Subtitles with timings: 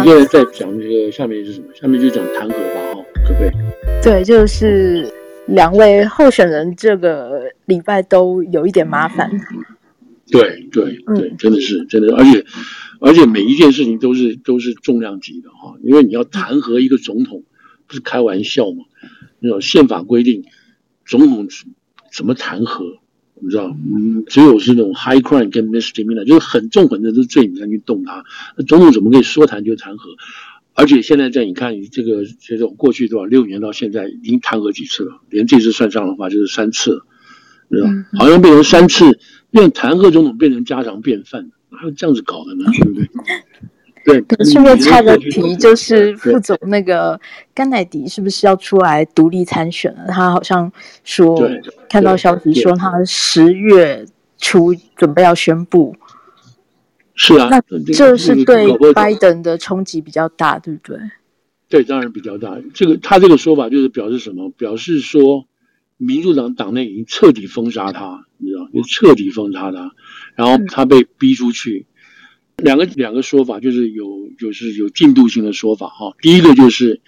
[0.00, 1.66] 我们现在在讲这个，下面是什么？
[1.74, 3.50] 下面就讲弹劾吧，哈，可不可以？
[4.02, 5.06] 对，就是
[5.46, 9.30] 两位候选人这个礼拜都有一点麻烦。
[10.30, 12.44] 对对对，真的是真的，而且
[13.00, 17.42] 而且每一件事情都是都是重量级的哈，因为你要弹劾一个总统，
[17.86, 18.84] 不是开玩笑嘛？
[19.38, 20.44] 那种宪法规定，
[21.04, 21.46] 总统
[22.10, 22.99] 怎么弹劾？
[23.42, 28.24] 你知道，嗯，只有是那种 high crime 跟 misdemeanor，就是很重很重的罪，你才去动他。
[28.56, 30.00] 那总统怎么可以说弹就弹劾？
[30.72, 35.20] 而且现在在你看，这个这种过去多少六年到现在，已经弹劾几次了？
[35.28, 37.06] 连这次算上的话，就是三次了，
[37.70, 37.88] 知道？
[38.18, 39.18] 好像变成三次，
[39.50, 42.64] 变弹劾总统变成家常便饭，哪有这样子搞的呢？
[42.72, 43.08] 对不对？
[44.04, 47.20] 对，顺便插个题，就是副总那个
[47.54, 50.06] 甘乃迪是不是要出来独立参选了？
[50.08, 50.72] 他好像
[51.04, 51.38] 说
[51.88, 54.06] 看到消息说他十月
[54.38, 55.94] 初准备要宣布。
[57.14, 57.60] 是啊，那
[57.92, 60.98] 这是对拜登的冲击比较大，对不对？
[61.68, 62.56] 对，当然比较大。
[62.72, 64.48] 这个他这个说法就是表示什么？
[64.56, 65.44] 表示说
[65.98, 69.92] 民主党党内已经彻底封杀他，你知道，就彻底封杀他，
[70.34, 71.86] 然后他被逼出去。
[72.60, 76.14] 两个两个说法，就是有就是有进度性的说法哈。
[76.20, 77.00] 第一个就是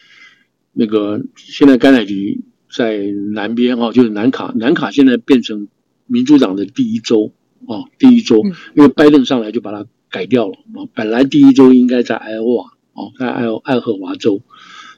[0.73, 2.99] 那个现在甘乃迪在
[3.33, 5.69] 南边哈，就是南卡，南卡现在变成
[6.07, 7.33] 民主党的第一州
[7.67, 8.43] 啊，第一州，
[8.75, 10.89] 因为拜登上来就把它改掉了啊。
[10.95, 14.43] 本来第一州应该在爱奥瓦哦，在爱爱荷华州，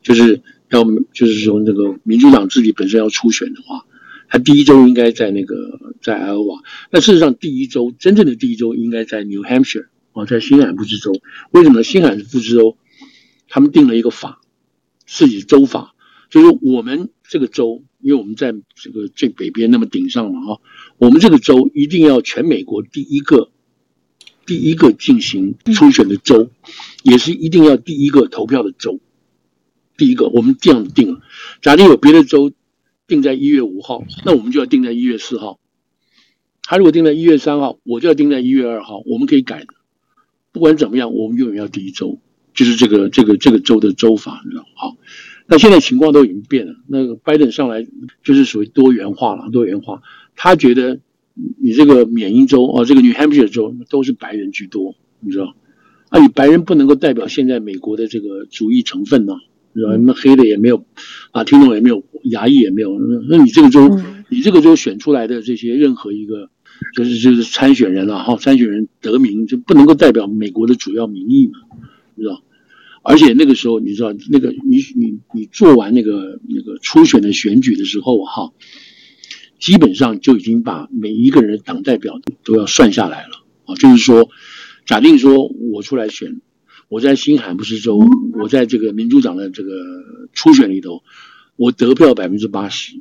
[0.03, 3.85] 就是要就是说那个民主党自己本身要初选的话，
[4.29, 6.63] 他第一周应该在那个在爱奥瓦。
[6.91, 9.87] 那事实上，第一周真正的第一周应该在 New Hampshire。
[10.15, 11.13] 啊，在新罕布什州，
[11.51, 12.79] 为什么新罕布什州
[13.49, 14.41] 他们定了一个法，
[15.07, 15.95] 自己州法，
[16.31, 20.61] 就是我们这个州，因为我们在这个最北边那么顶上嘛，哈，
[20.99, 23.51] 我们这个州一定要全美国第一个
[24.47, 26.51] 第一个进行初选的州，
[27.03, 29.01] 也是一定要第一个投票的州，
[29.97, 31.21] 第一个，我们这样定了。
[31.61, 32.53] 假定有别的州
[33.07, 35.59] 定在一月五号，那我们就要定在一月四号。
[36.63, 39.67] 他如果定在一月三号，我就要定在一月二号，我们可以改的。
[40.55, 42.21] 不管怎么样，我们永远要第一州，
[42.55, 44.65] 就是这个这个这个州的州法，你知道？
[44.77, 44.97] 好，
[45.49, 46.77] 那现在情况都已经变了。
[46.87, 47.85] 那个拜登上来
[48.23, 50.01] 就是属于多元化了，多元化。
[50.37, 51.01] 他觉得
[51.61, 55.57] 你这个缅因州啊，这个 New Hampshire 州都是白人居多，你知道？
[56.11, 59.35] 啊，你白人不能够代表现在美国的这个主义成分呢，
[59.73, 59.91] 你知道？
[59.91, 60.87] 什么黑的也没有，
[61.33, 62.97] 啊，听众也没有，牙裔也没有。
[63.29, 63.91] 那你这个州，
[64.29, 66.49] 你这个州选出来的这些任何一个。
[66.93, 71.55] 就是就是参选人了哈，参选人得名就不能够代表美国的主要民意嘛，
[72.15, 72.43] 你知道？
[73.03, 78.53] 而且那个时候你知道，那个你你你做完那个那个初选的选举的时候哈，
[79.61, 83.75] 基本上就已经把每一个人的党代表都要算下来了啊。
[83.77, 84.31] 就是说，
[84.87, 86.41] 假定说我出来选，
[86.89, 88.01] 我在新罕布什州，
[88.41, 89.71] 我在这个民主党的这个
[90.33, 91.03] 初选里头，
[91.57, 92.95] 我得票百分之八十。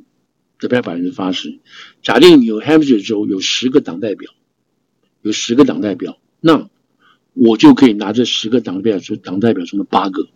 [0.63, 1.59] 得票百分之八十。
[2.01, 4.31] 假定有 Hampshire 州有十个党代表，
[5.21, 6.69] 有十个党代表，那
[7.33, 10.29] 我就可以拿这十个党代表中党代表中的八个，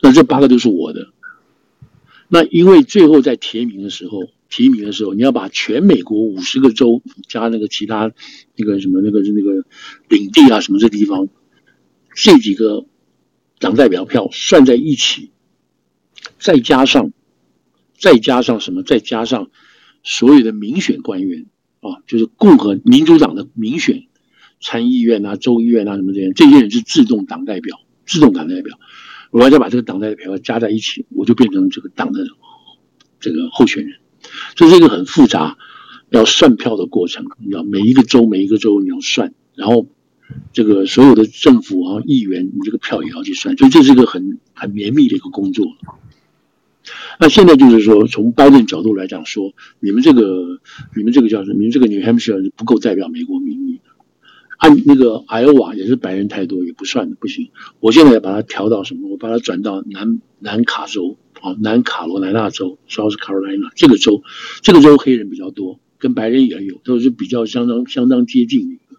[0.00, 1.08] 那这八个都是我的。
[2.28, 8.12] 那因为最后在提名的时候，提名的时候你要把全美国五十个州加那个其他
[8.56, 9.64] 那个什么那个那个
[10.08, 11.28] 领地啊什么这地方
[12.14, 12.84] 这几个
[13.58, 15.30] 党代表票算在一起，
[16.38, 17.12] 再加上。
[18.00, 18.82] 再加上什么？
[18.82, 19.50] 再加上
[20.02, 21.46] 所有的民选官员
[21.80, 24.04] 啊，就是共和民主党的民选
[24.60, 28.80] 参议院啊、州议院啊什么这些，这些人是自动党代表，自动党代表。
[29.30, 32.26] 我要再把这个党代表加在一起，我就变成这个党的
[33.20, 33.98] 这个候选人。
[34.54, 35.56] 这是一个很复杂
[36.10, 39.86] 要算票的过程，你知道，每一个州每一个州你要算，然后
[40.52, 45.66] 这个所有的政府啊、议员，你这个票也要去算，所以这是一个很很绵密的一个工作。
[47.18, 50.60] 那现在就是说，从拜登角度来讲，说你们这个、
[50.96, 51.58] 你们这个叫什么？
[51.58, 53.82] 你们这个 New Hampshire 不够代表美国民意的。
[54.56, 57.48] 按那个 Iowa 也是白人太多，也不算的，不行。
[57.80, 59.08] 我现在要把它调到什么？
[59.08, 64.22] 我把它转到南南卡州啊，南卡罗来纳州 South Carolina 这个州，
[64.60, 68.96] 这个州黑人比较多，跟白人也有，都是比较相当相当接近的一个，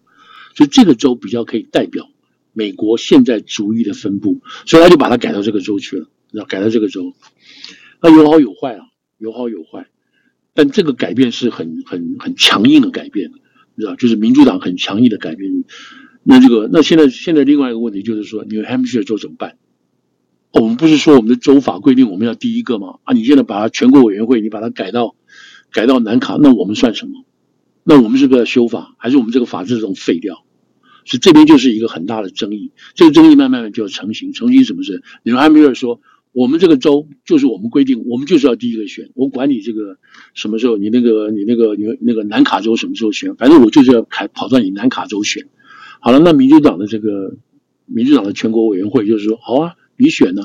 [0.56, 2.10] 所以这个州比较可以代表
[2.54, 7.13] 美国现在族裔的分布，所以他就把它改到这个州去了，要改到这个州。
[8.01, 8.86] 那有好有坏啊，
[9.18, 9.88] 有好有坏，
[10.54, 13.31] 但这个改变是很很很强硬的改变，
[13.75, 13.95] 你知道？
[13.95, 15.63] 就是民主党很强硬的改变。
[16.24, 19.57] 那这个，那现在现在另外一个问题就是说，New Hampshire 州怎么办？
[20.51, 23.00] 我们不是说我们的州法规定我们要第一个吗？
[23.04, 25.16] 啊，你现在把它全国委员会你把它改到
[25.72, 27.25] 改到南卡，那我们算什么？
[27.83, 28.94] 那我们是不是要修法？
[28.98, 30.45] 还是我们这个法制这种废掉？
[31.06, 32.72] 所以这边就是一个很大的争议。
[32.94, 35.01] 这个争议慢慢的就要成型，成型什么事？
[35.24, 36.00] 纽汉米尔说，
[36.33, 39.98] 我们这个州就是我们规定，我们就是要第一个选，我管你这个
[40.33, 45.48] 什么时候，你那个你那个你那个南卡州什么时候选，反正我就是要开跑到你南卡州选。
[46.00, 47.36] 好了，那民主党的这个
[47.86, 50.44] 民主党的全国委员会就是说，好啊，你选呢？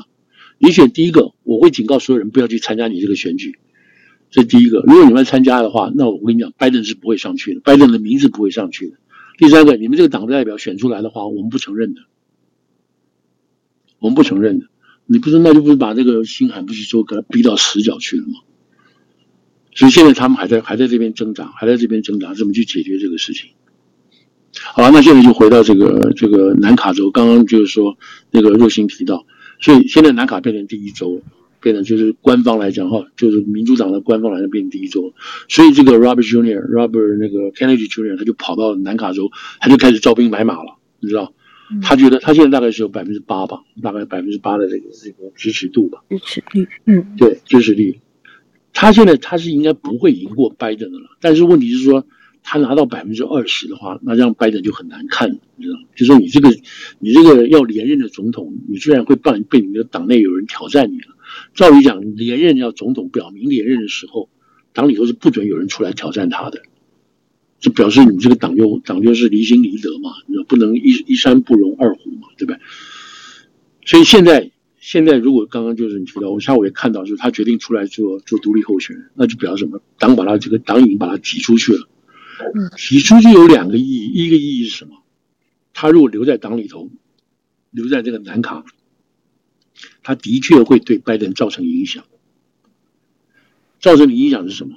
[0.59, 3.57] 你选第一个，我会警告所有人不要去参加你这个选举。
[4.29, 8.97] 这第一个，如果你们参加的话，那我跟你讲，拜登是不会上去的，拜登的名字不会上去的。
[9.37, 12.01] 第三个，你们这个党的代表选出来的话，我们不承认的，
[13.99, 14.65] 我们不承认的。
[15.07, 18.33] 你不是那就不是把这个新罕布什州给他逼到死角去了吗？
[19.73, 23.49] 所以现在他们还在还在这边挣扎，还在这边挣扎，怎么去解决这个事情？
[24.73, 27.97] 好了，那现在就回到这个这个南卡州，刚刚就是说
[28.31, 29.25] 那个若星提到，
[29.59, 31.21] 所以现在南卡变成第一州。
[31.59, 35.11] 变成就是官方来讲哈，就是民主党的官方来讲变成第一州，
[35.49, 41.33] 所以这个 Robert Junior Robert 那个 Kennedy Junior 他就跑到南卡州，他就开始招兵买马了，你知道？
[41.81, 47.99] 他觉得他现在大概是有百分之八吧，大概百分之八的这个这个支持度吧，支持率，嗯，对，支持率。
[48.73, 52.05] 他现在他是应该不会赢过拜登的了，但是问题是说。
[52.49, 55.83] 他拿到百分之二十的话，那这样拜登就很难看，你知道吗？
[55.97, 56.49] 就说你这个，
[56.97, 61.07] 你这个要连任的总统，你居然会被被你的党内有人挑战你了。
[61.53, 64.29] 照理讲，连任要总统表明连任的时候，
[64.71, 66.61] 党里头是不准有人出来挑战他的，
[67.59, 72.59] 就表示你这个党就党就是离心离德嘛，你不能一一山不容二虎嘛，对不对？
[73.85, 79.81] 所以现在现在如果刚刚就是你提到，我下午也看到，就是他决定出来做做独立候选人，那就表示什么？
[79.97, 81.87] 党把他这个党已经把他挤出去了。
[82.77, 84.91] 挤出去有两个意义，一个意义是什么？
[85.73, 86.89] 他如果留在党里头，
[87.71, 88.63] 留在这个南卡，
[90.03, 92.03] 他的确会对拜登造成影响。
[93.79, 94.75] 造成的影响是什么？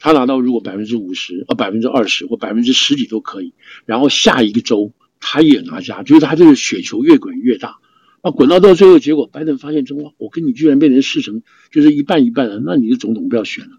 [0.00, 3.52] 他拿到如果百分之五十、啊百分之二十或百分之十几都可以，
[3.86, 7.76] 然后下一个州他也拿下，就是他这个雪球越滚越大。
[8.24, 13.76] 那滚到到最后结果，拜登发现，中我跟你居然变成势成就是一半一半了，那你的总统不要选了。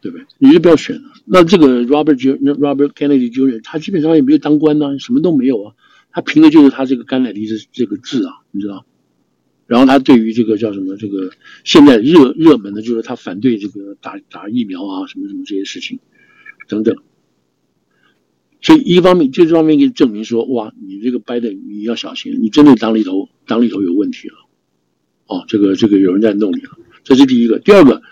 [0.00, 0.26] 对不对？
[0.38, 1.10] 你就不要选了。
[1.24, 2.34] 那这个 Robert J.
[2.34, 3.60] Robert Kennedy Jr.
[3.64, 5.74] 他基本上也没有当官呐、什么都没有啊。
[6.12, 8.86] 他凭的就是他这个甘乃迪的这个字啊，你知道？
[9.68, 11.30] 然后他对于这个叫什么这个
[11.62, 16.00] 现在热热门的，就是他反对这个打打疫苗啊，什么什么这些事情
[16.66, 16.96] 等等。
[18.60, 24.34] 所以一方面就这方面给你证明说，哇，你这个掰的你要小心，你真的党里头党里头有问题了。
[25.26, 27.60] 哦，这个这个有人在弄你了，这是第一个。
[27.60, 28.02] 第二个。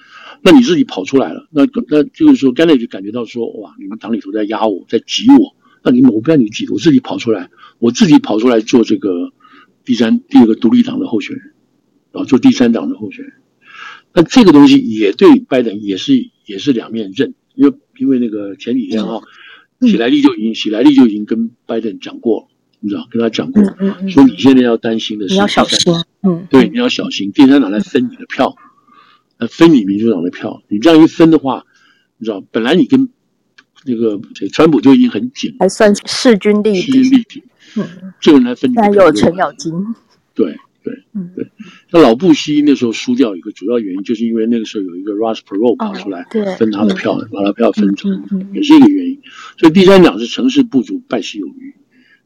[0.42, 9.32] 那你自己跑出来了，那那就是说，刚才就感觉到说，哇，你们党里头在压我，在挤我，那你们我不要你挤，我自己跑出来，我自己跑出来做这个
[9.86, 11.54] 第三、第二个独立党的候选人，
[12.12, 13.32] 啊，做第三党的候选人。
[14.12, 19.22] 那这个东西也对拜登也是也是两面刃，因为因为那个前几天啊，
[19.80, 22.48] 喜来利就已经喜来利就已经跟拜登讲过了，
[22.80, 23.62] 你知道，跟他讲过，
[24.10, 28.54] 说你现在要担心的是，你要小心，嗯，对，你要小心，第三党来分你的票。
[29.38, 31.66] 呃，分你民主党的票，你这样一分的话，
[32.16, 33.10] 你知道，本来你跟
[33.84, 36.80] 那个这川普就已经很紧，还算势均力敌。
[36.80, 37.42] 势均力敌，
[37.76, 39.72] 嗯，这个人来分你的票，还有程咬金。
[40.34, 40.94] 对对
[41.34, 41.50] 对，
[41.90, 46.26] 那老布希那时候输掉一个主要原因，就是因为那个时候有一个 Russ Perot 跑出来
[46.58, 48.08] 分他的票，把他票分走，
[48.52, 49.20] 也是一个原因。
[49.58, 51.74] 所以第三讲是成事不足败事有余，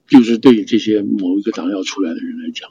[0.09, 2.71] 就是对于这些某一个党要出来的人来讲。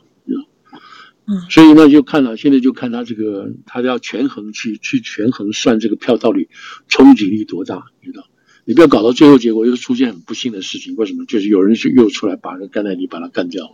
[1.32, 6.50] 嗯所以呢，就看了，现在就看他这个，他要权衡去去权衡算这个票到底
[6.88, 8.26] 冲击力多大，你知道？
[8.70, 10.96] 你不要搞到最后结果又出现很不幸的事情。
[10.96, 11.26] 为什么？
[11.26, 13.72] 就是有人就又出来把那甘乃迪把他干掉了，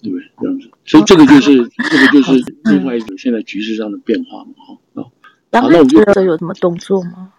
[0.00, 0.24] 对不对？
[0.40, 1.56] 这样子，所以这个就是
[1.90, 4.52] 这个就是另外一种现在局势上的变化嘛。
[4.94, 5.10] 好，好，
[5.50, 7.32] 那我们觉得有什么动作吗？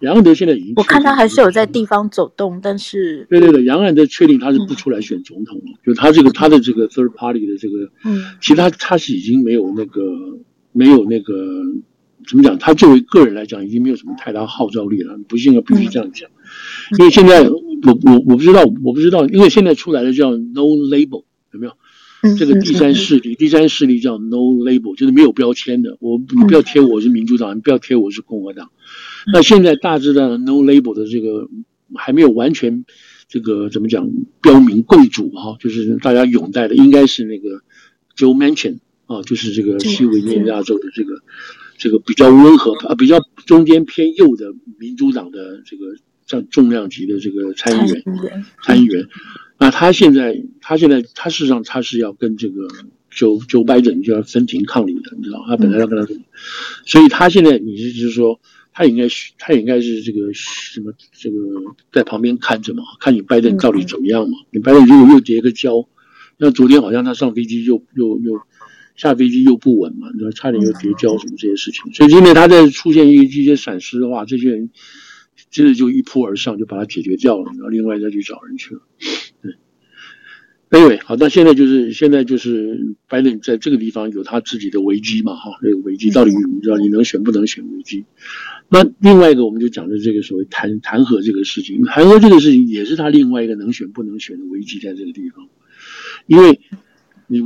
[0.00, 10.00] 杨安德现在已经，我看他还是有在地方走动，但是对对对，杨安德确定他是不出来选总统了，嗯、就他这个他的这个 third party 的这个，嗯，其实他他是已经没有那个
[10.72, 11.34] 没有那个
[12.28, 17.58] 怎么讲，他作为个人来讲已经没有什么太大号召力了，不信要必须这样讲，嗯、因为现在我
[18.02, 21.72] 我我不知道我不知道，因为现在出来的叫 no label 有没有？
[22.36, 25.96] 这个第三势力，第三势力叫 no label，就是没有标签的。
[26.00, 28.72] 我你不要贴我是民主党，你不要贴我是共和党。
[29.32, 31.48] 那现在大致的 no label 的这个
[31.94, 32.84] 还没有完全
[33.28, 34.10] 这个怎么讲
[34.42, 37.62] 标明共主哈，就是大家拥戴的应该是那个
[38.16, 41.22] Joe Manchin 啊，就是这个西维吉尼亚州的这个
[41.78, 45.84] 这个比较温和啊比较中间偏右的民主党的这个
[46.26, 48.02] 像重量级的这个参议员
[48.62, 49.06] 参议员。
[49.60, 52.68] 那他现在，他现在，他事实上他是要跟这个
[53.10, 56.06] Joe Joe Biden 就要分庭抗礼的，你知道，他本来要跟他，
[56.84, 58.40] 所以他现在你是就是说，
[58.72, 61.36] 他应该他也应该是这个什么这个
[61.92, 64.36] 在旁边看着嘛，看你拜登到底怎么样嘛。
[64.52, 65.88] 你拜登如果又跌个跤，
[66.36, 68.40] 那昨天好像他上飞机又又又
[68.98, 71.90] 下飞机又不稳嘛，你说差点又跌跤什么这些事情。
[71.94, 74.68] 所以今天他在出现一一些闪失的话，这些人
[75.50, 78.82] 接着就一扑而上，就把他解决掉了，然后另外再去找人去了。
[79.40, 79.54] 对。
[80.70, 88.04] Anyway，好，那现在就是现在就是拜登在这个地方有他自己的危机嘛，哈，这个危机到底你知道你能选不能选危机？
[88.68, 95.48] 那另外一个我们就讲的这个所谓弹弹劾这个事情，弹劾这个事情也是他另外一个能选不能选的危机在这个地方，
[96.26, 96.60] 因为
[97.28, 97.40] 你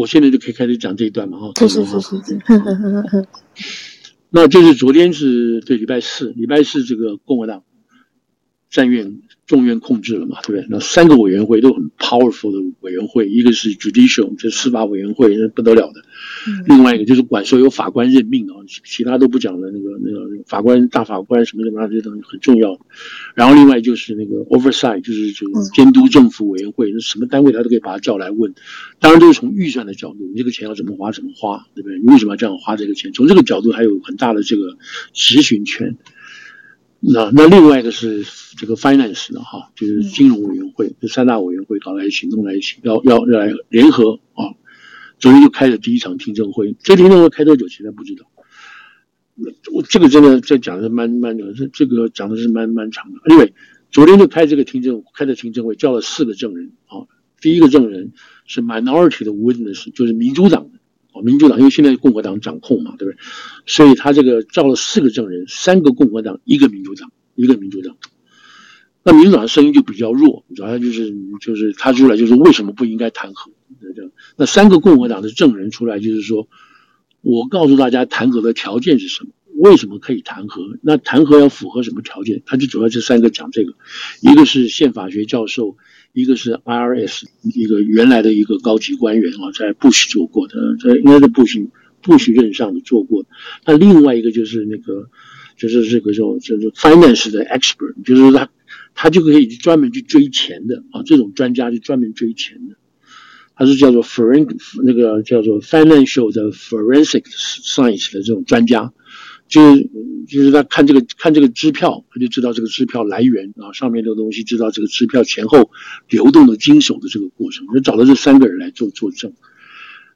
[0.00, 2.16] 我现在就可以开始讲这一段嘛，哈，是是是是。
[2.22, 2.38] 是，
[4.32, 7.62] 那就是昨天是对礼拜四，礼拜四这个共和党
[8.70, 9.20] 参院。
[9.46, 10.66] 众院控制了嘛，对不对？
[10.70, 16.04] 那三个委员会都很 powerful 的委员会，一个是 judicial，这司法委员会，那不得了的。
[16.46, 22.78] 嗯、另外一个就是管所有法官任命啊，其他都不讲的那个那个法官、大法官什么什么这些东西很重要。
[23.34, 28.54] 然后另外就是那个 oversight，就是这个监督政府委员会，什么单位他都可以把他叫来问。
[29.00, 31.98] 当然都是从预算的角度，你这个钱要怎么花怎么花，对不对？
[31.98, 33.12] 你为什么要这样花这个钱？
[33.12, 34.78] 从这个角度还有很大的这个
[35.12, 35.96] 执行权。
[37.00, 38.22] 那那另外一个是
[38.58, 44.52] 这个 finance 的哈，就是金融委员会，这三大委员会搞在一起，弄在一起，要要要来联合啊。
[45.18, 48.26] 昨天就开了第一场听证会，这听证会开多久现在不知道。
[49.72, 53.20] 我这个真的在讲的是蛮蛮的，这这个讲的是蛮蛮长的。
[53.30, 53.54] 因为
[53.90, 57.08] 昨天就开这个听证，开的听证会叫了四个证人啊。
[57.40, 58.12] 第一个证人
[58.44, 60.79] 是 minority 的 witness，就是民主党的。
[61.22, 63.18] 民主党因为现在共和党掌控嘛，对不对？
[63.66, 67.96] 所以他这个召了四个证人，三个共和党，一个民主党，一个民主党。
[69.02, 73.50] 那民主党的声音就比较弱，主要就是就是他出来就是为什么不应该弹劾？
[74.36, 76.48] 那三个共和党的证人出来就是说，
[77.22, 79.30] 我告诉大家弹劾的条件是什么？
[79.56, 80.78] 为什么可以弹劾？
[80.82, 82.42] 那弹劾要符合什么条件？
[82.46, 83.74] 他就主要这三个讲这个，
[84.20, 85.76] 一个是宪法学教授。
[86.12, 91.68] 一个是 IRS 一个原来的一个高级官员啊，在布什做过的，在应该是布什
[92.02, 93.28] 布什任上做过的。
[93.64, 95.08] 那另外一个就是那个，
[95.56, 98.50] 就是这个叫就是 finance 的 expert，就是他
[98.94, 102.76] 他就可以专门去追钱的啊，这种专家就专门追钱的。
[103.54, 108.92] 他是叫做 forensic 那个叫做 financial 的 forensic science 的这种专家。
[109.50, 109.90] 就是
[110.28, 115.70] 就是他看这个看这个支票，他就知道这个支票来源啊，上面这个东西，知道这个支票前后
[116.08, 117.66] 流动的经手的这个过程。
[117.74, 119.34] 就找了这三个人来做作证。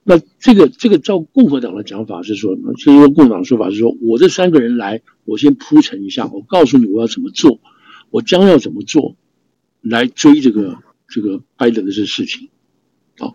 [0.04, 7.58] 那这个这个照共和党的讲法是说，是因为共和党说法是说，我这三个人来，我先铺陈一下，我告诉你我要怎么做，
[8.10, 9.16] 我将要怎么做，
[9.80, 12.50] 来追这个这个拜登的这事情，
[13.18, 13.34] 啊。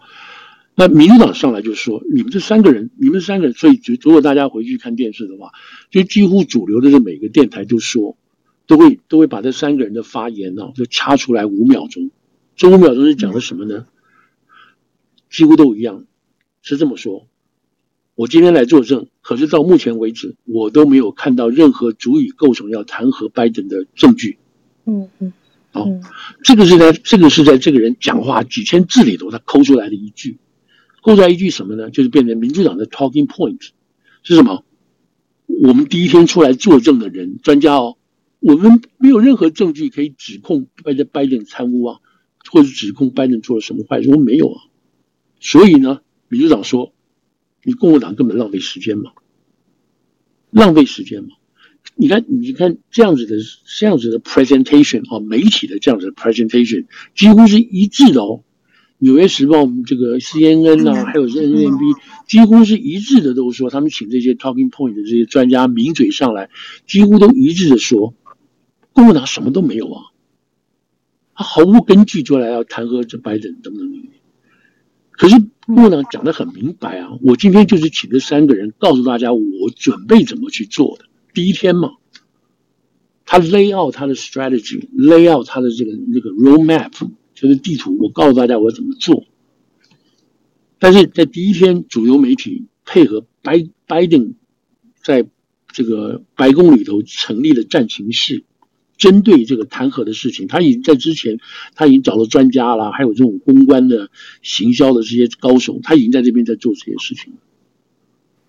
[0.79, 5.51] 那民主党上来就说：“你们这三个人，你们三个人，所以就如果大家回去看电视的话，
[5.91, 8.15] 就几乎主流的这每个电台都说，
[8.65, 12.11] 都会都会把这三个人的发言呢、啊，就掐出来五秒钟。
[12.55, 13.87] 这五秒钟是讲的什么呢？
[15.29, 16.05] 几乎都一样，
[16.61, 17.27] 是这么说。
[18.15, 24.37] 我今天来作证，可是到目前为止，我都没有看到任何足以构成要弹劾拜登的证据。
[24.85, 25.33] 嗯嗯，
[25.71, 25.85] 好，
[26.41, 30.37] 这个是在这个是在这个人讲话几千字里头，他抠出来的一句。”
[31.01, 31.89] 后来一句什么呢？
[31.89, 33.69] 就是变成民主党的 talking point
[34.23, 34.63] 是什么？
[35.63, 37.97] 我们第一天出来作证的人，专家哦，
[38.39, 41.99] 我们没有任何证据可以指控拜登拜登贪污啊，
[42.51, 44.61] 或者指控拜登做了什么坏事，我们没有啊。
[45.39, 46.93] 所以呢，民主党说，
[47.63, 49.11] 你共和党根本浪费时间嘛，
[50.51, 51.29] 浪费时间嘛。
[51.95, 53.37] 你看，你看这样子的
[53.79, 58.43] 这样子的 presentation 啊，媒体的这样子的 presentation 几乎是一致的哦。
[59.01, 66.49] 《纽约时报》这个 CNN 啊，还有 NBC，几乎是一致的，都说他们请这些 talking point 的这些专家名嘴上来，
[66.85, 68.13] 几乎都一致的说，
[68.91, 70.03] 共和党什么都没有啊，
[71.33, 73.89] 他毫无根据就来要弹劾这拜登等等。
[75.11, 81.05] 可是共和党讲的很明白啊，我今天就是请这三个人告诉大家，我准备怎么去做的。
[81.33, 81.91] 第一天嘛，
[83.25, 86.91] 他 lay out 他的 strategy，lay out 他的这个那个 roadmap。
[87.39, 89.23] 就是地图，我告诉大家我怎么做。
[90.77, 94.33] 但是在第一天，主流媒体配合拜拜登
[95.01, 95.25] 在
[95.71, 98.43] 这个白宫里头成立了战情室，
[98.97, 101.39] 针对这个弹劾的事情，他已经在之前
[101.75, 104.09] 他已经找了专家了，还有这种公关的、
[104.41, 107.33] 行销的这些高手，他已经在这边在做这些事情。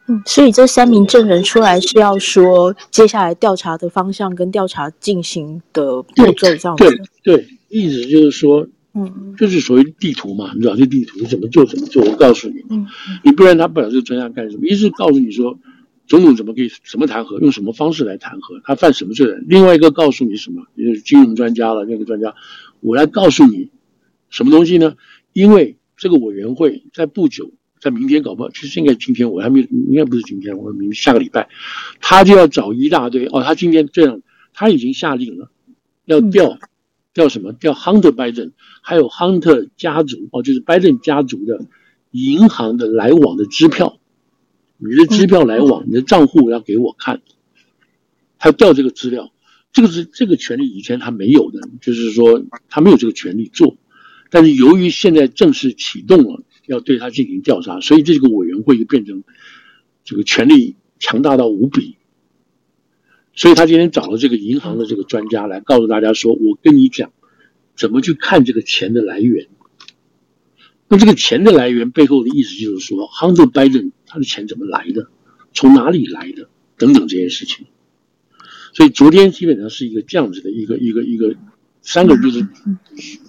[0.09, 6.85] 嗯，所以这三名证人出来是要说接下来调查的方向跟调查进行的步骤这样子。
[7.23, 8.67] 对对，意思就是说。
[8.93, 12.03] 嗯，就是所谓地图嘛，你知道这地图怎么做怎么做？
[12.05, 12.87] 我告诉你，嗯，
[13.25, 14.67] 你不然他不了这个专家干什么？
[14.67, 15.59] 一是告诉你说，
[16.09, 19.33] 总统怎么可以怎么弹劾，用什么方式来弹劾，他犯什么罪？
[19.47, 20.67] 另外一个告诉你什么？
[20.77, 22.35] 就是金融专家了，那个专家，
[22.81, 23.71] 我来告诉你
[24.29, 24.97] 什么东西呢？
[25.33, 31.49] 因为这个委员会在不久，在明天搞不好，其实应该今天我还没，应该不是今天，我明下个礼拜，
[32.01, 34.21] 他就要找一大堆哦，他今天这样，
[34.53, 35.49] 他已经下令了，
[36.07, 36.59] 要调
[37.21, 37.53] 叫什么？
[37.53, 41.67] 叫 Hunter Biden，还有 Hunter 家族哦，就是 Biden 家族的
[42.13, 43.99] 银行的来往的支票。
[44.79, 47.21] 你的支票来往，你的账户要给我看，
[48.39, 49.31] 他调这个资料，
[49.75, 53.77] 这个是这个权利以前他没有的，就是说他没有这个权利做，
[54.31, 59.23] 但是由于现在正式启动了，要对他进行调查，所以这个委员会就变成
[60.03, 61.97] 这个权力强大到无比，
[63.41, 67.11] 所以他今天找了这个银行的这个专家来告诉大家说，我跟你讲，
[67.75, 69.47] 怎么去看这个钱的来源。
[70.89, 75.09] 那这个钱的来源背后的意思就是说，Hunter Biden 他的钱怎么来的，
[75.55, 77.65] 从哪里来的，等等这些事情。
[78.75, 81.35] 所以昨天基本上是一个这样子的一个一个一个
[81.81, 82.47] 三个就是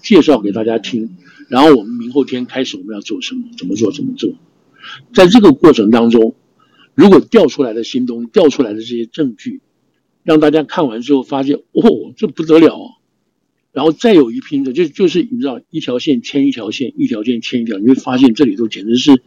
[0.03, 1.15] 介绍给大家听，
[1.47, 4.33] 然后我们明后天开始我们要做什么，怎么做怎么做。
[5.13, 6.35] 在这个过程当中，
[6.95, 9.61] 如果调出来的新东西，调出来的这些证据，
[10.23, 12.87] 让大家看完之后发现，哦，这不得了啊！
[13.71, 19.23] 然后再有一批的，就就是你知道，一条线牵一条线，一条线牵一条，你会发现这里头简直是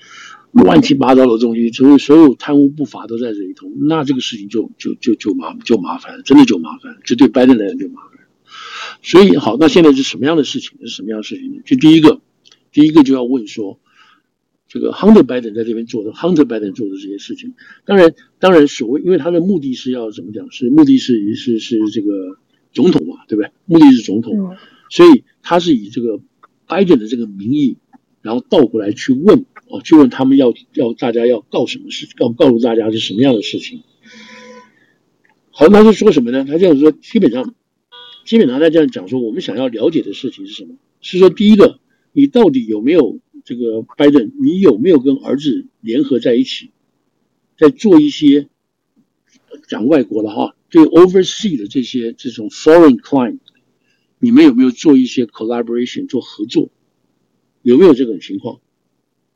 [0.52, 8.28] 乱七八糟的东西，所以所有贪污不法都在这里头，那这个事情就就就就麻就麻烦了，真的就麻烦了，这对拜登来讲就麻烦了。
[9.02, 10.78] 所以好，那现在是什么样的事情？
[10.82, 11.62] 是什么样的事情呢？
[11.64, 12.20] 就第一个，
[12.70, 13.80] 第一个就要问说，
[14.74, 17.54] 这个 Hunter Biden 在这边做的，Hunter Biden 做的这些事情，
[17.86, 20.50] 当然当然所谓，因为他的目的是要怎么讲？
[20.50, 22.36] 是目的是是是这个。
[22.74, 23.52] 总统嘛，对不对？
[23.66, 24.56] 目的是总统，
[24.90, 26.18] 所以他是以这个
[26.66, 27.76] Biden 的这个名义，
[28.20, 33.84] 然后倒过来去问哦，去问他们要要大家要告什么事，告告诉大家是什么样的事情。
[35.52, 36.44] 好，他就说什么呢？
[36.44, 37.54] 他这样说，基本上，
[38.26, 40.74] 基本上他这样讲说，我们想要了解的事情是什么？
[41.00, 41.78] 是说第一个，
[42.12, 44.32] 你到底有没有这个拜登？
[44.40, 46.70] 你有没有跟儿子联合在一起，
[47.58, 48.48] 在做一些
[49.68, 50.56] 讲外国的哈？
[50.70, 53.38] 对 oversea 的这些这种 foreign client，
[54.18, 56.70] 你们有没有做一些 collaboration 做合作？
[57.62, 58.60] 有没有这种情况？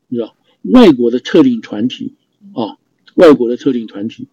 [0.09, 2.15] 你知道外国的特定团体
[2.55, 2.79] 啊，
[3.15, 4.27] 外国的特定团体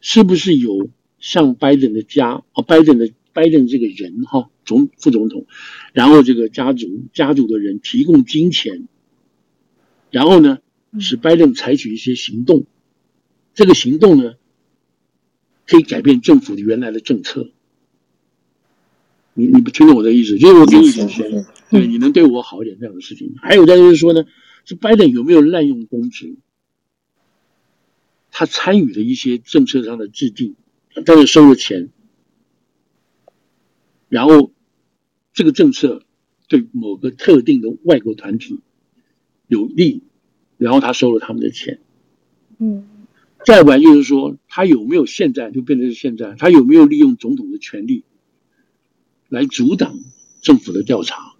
[0.00, 5.46] 是不是有向拜登的家啊，拜登的拜登这个人哈，总副总统，
[5.92, 8.88] 然后这个家族家族的人提供金钱，
[10.10, 10.58] 然后呢，
[10.98, 12.66] 使拜登采取一些行动，
[13.54, 14.34] 这个行动呢？
[15.66, 17.50] 可以改变政府的原来的政策，
[19.34, 20.38] 你你不听懂我的意思？
[20.38, 23.34] 就是我给你点钱，对，你能对我好一点这样的事情。
[23.38, 24.26] 还有再就是说呢，
[24.64, 26.36] 是拜登有没有滥用公职？
[28.30, 30.54] 他参与的一些政策上的制定，
[31.04, 31.88] 但是收了钱，
[34.08, 34.52] 然后
[35.32, 36.04] 这个政策
[36.46, 38.60] 对某个特定的外国团体
[39.48, 40.02] 有利，
[40.58, 41.78] 然后他收了他们的钱，
[42.58, 42.84] 嗯。
[43.44, 48.02] 再不然就是说，他有没有现在就变成是现在，他有没有利用总统的权利
[49.28, 50.00] 来阻挡
[50.40, 51.34] 政府的调查？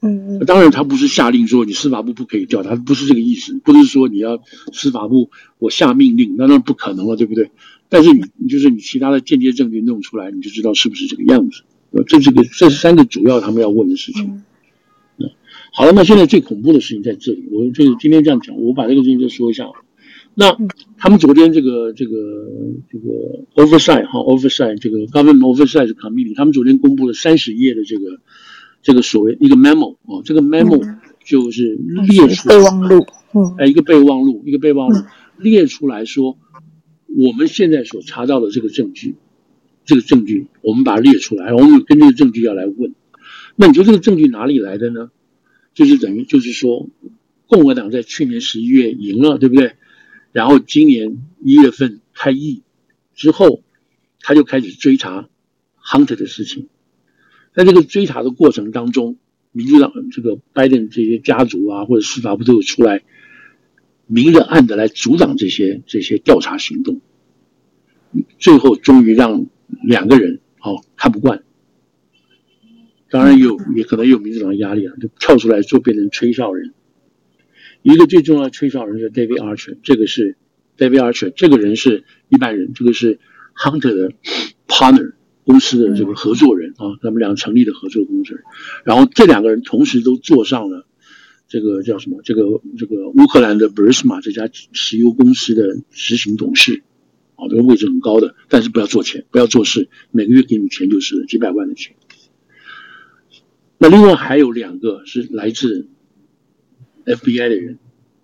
[0.00, 7.50] 嗯，当然他不是下令说你司法部不可以调查，不是这个意思，不是说你要司法部我下命令，那那不可能了，对不对？
[7.90, 11.64] 但是你你就是你其他的间接证据弄出来，你就知道是不是这个样子。
[12.06, 14.24] 这是个这是三个主要他们要问的事情。
[14.24, 14.44] 嗯，
[15.76, 19.66] 好了，那现在最恐怖的事情在这里，我就是今天这样讲，我把这个事情再说一下。
[20.36, 20.56] 那
[20.98, 22.12] 他们昨天这个这个
[22.88, 28.20] 这个 oversight 哈 oversight 这个 government oversight committee，他们昨天公布了三十页的这个
[28.82, 30.80] 这个所谓一个 memo 哦，这个 memo
[31.24, 34.96] 就是列出备忘录，嗯，哎，一个备忘录，一个备忘录
[35.38, 36.38] 列出来说，
[37.08, 39.16] 我们现在所查到的这个证据，
[39.84, 42.94] 这个证据我们把它列出来，我们跟这个证据要来问，
[43.56, 45.10] 那你说这个证据哪里来的呢？
[45.74, 46.88] 就是等于就是说，
[47.46, 49.74] 共和党在去年十一月赢了，对不对？
[50.32, 52.62] 然后今年一月份开议
[53.14, 53.62] 之后，
[54.20, 55.28] 他就开始追查
[55.80, 56.68] Hunter 的事情。
[57.54, 59.16] 在这个追查的过程当中，
[59.52, 63.02] 民主党这个拜登这些家族啊，或者司法部都有出来
[64.06, 67.00] 明着暗的来阻挡这些这些调查行动。
[68.38, 69.46] 最后终于让
[69.82, 71.44] 两个人哦看不惯，
[73.14, 76.74] 当然有也可能有民主党的压力啊，就跳出来做变成吹哨人。
[77.80, 80.36] 一个最重要的吹哨人是 David Archer，这个是
[80.76, 83.20] David Archer，这个人是一般人，这个是
[83.54, 84.10] Hunter 的
[84.66, 85.12] partner
[85.44, 88.42] 公司的这个合作人啊，他们俩成立的合作公司。
[88.84, 90.84] 然后这两个人同时都坐上了
[91.46, 92.20] 这个叫什么？
[92.24, 92.42] 这个
[92.76, 96.82] 这个乌克兰的 Burisma 这家石油公司的执行董事，
[97.36, 101.94] 啊，这个位置很高的，但是不要做钱，不要做事，每个月给你钱就是几百万的钱。
[103.78, 105.88] 那另外还有两个是来自
[107.04, 107.78] FBI 的人，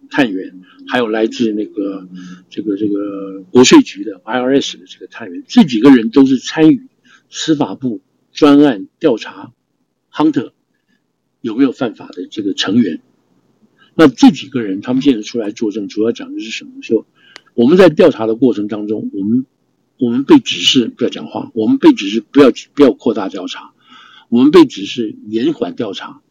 [0.09, 2.09] 探员，还有来自那个
[2.49, 6.89] 这个这个国税局的 IRS 的这个探员，这几个人都是参与
[7.29, 8.01] 司法部
[8.33, 9.53] 专案调查
[10.13, 10.53] Hunter
[11.41, 13.01] 有没有犯法的这个成员。
[13.95, 16.71] 那这几个人他们现在出来作证，主要讲的是什么？
[16.81, 17.07] 就
[17.55, 19.45] 我们在调查的过程当中，我们
[19.99, 23.73] 我们被指示不要讲话，我们被指示不要不要扩大调查。
[24.31, 26.23] 我们被指示延缓调查，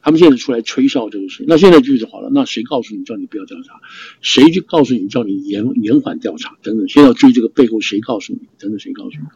[0.00, 2.30] 他们现在出来吹哨这个事，那现在就是好了。
[2.32, 3.80] 那谁告诉你叫你不要调查？
[4.22, 6.56] 谁就告诉你叫你延延缓调查？
[6.62, 8.48] 等等，现在要追这个背后谁告诉你？
[8.58, 9.26] 等等，谁告诉你？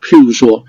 [0.00, 0.64] 譬如说，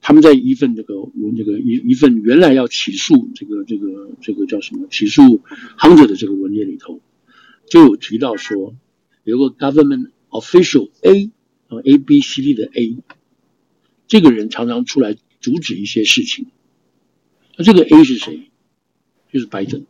[0.00, 5.42] 他们在一份这个我们这个一一份原来要起诉这个这个这个叫什么起诉
[5.78, 7.00] Hunter 的这个文件里头，
[7.70, 8.74] 就有提到说
[9.22, 11.30] 有个 government official A
[11.68, 12.96] 啊 A B C D 的 A，
[14.08, 15.16] 这个人常常出来。
[15.40, 16.46] 阻止一些事情，
[17.56, 18.50] 那这个 A 是谁？
[19.32, 19.84] 就是拜登。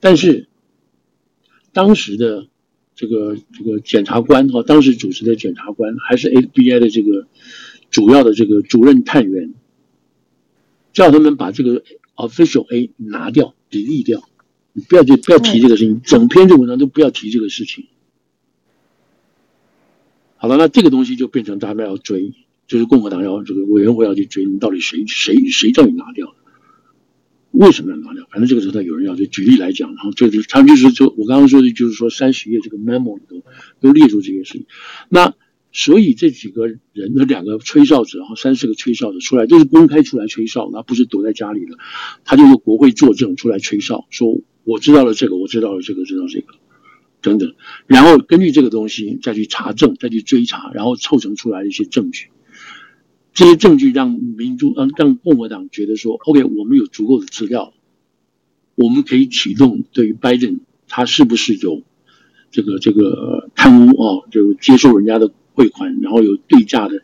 [0.00, 0.48] 但是
[1.72, 2.48] 当时的
[2.94, 7.26] 这个这个检察官和当时主持的检察官还是 FBI 的这个
[7.90, 9.54] 主要的这个主任探员，
[10.92, 11.82] 叫他们把这个
[12.14, 14.28] Official A 拿掉，delete 掉，
[14.72, 17.86] 你不要就不要提这个事情，整篇这文章都不要提这个事情。
[20.36, 22.34] 好了，那这个东西就变成大家要追。
[22.66, 26.34] 就是共和党要这个委员会要去追，你到底谁谁谁叫你拿掉的？
[27.52, 28.26] 为什么要拿掉？
[28.30, 33.42] 反正这个时候有人要去举例来讲，然后就是他就是说我刚刚说的就是说三十页这个 memo 里头
[33.80, 34.66] 都列出这些事情。
[35.08, 35.34] 那
[35.72, 36.80] 所以这几个人
[37.14, 41.78] 那两个吹哨者哈，三四个吹哨者出来都是公开出来吹哨，那不是躲在家里的，
[42.24, 46.46] 他就是国会作证出来吹哨，说我知道了这个，我知道了这个，知道这个。
[47.22, 47.54] 等等，
[47.86, 52.28] 然后根据这个东西再去查证，再去追查，然后凑成出来的一些证据。
[53.36, 57.74] 这些证据让民主让让共和党觉得说，OK，我们有足够的资料，
[58.74, 61.82] 我们可以启动对于拜登他是不是有
[62.50, 67.02] 这个这个贪污啊，就接受人家的汇款，然后有对价的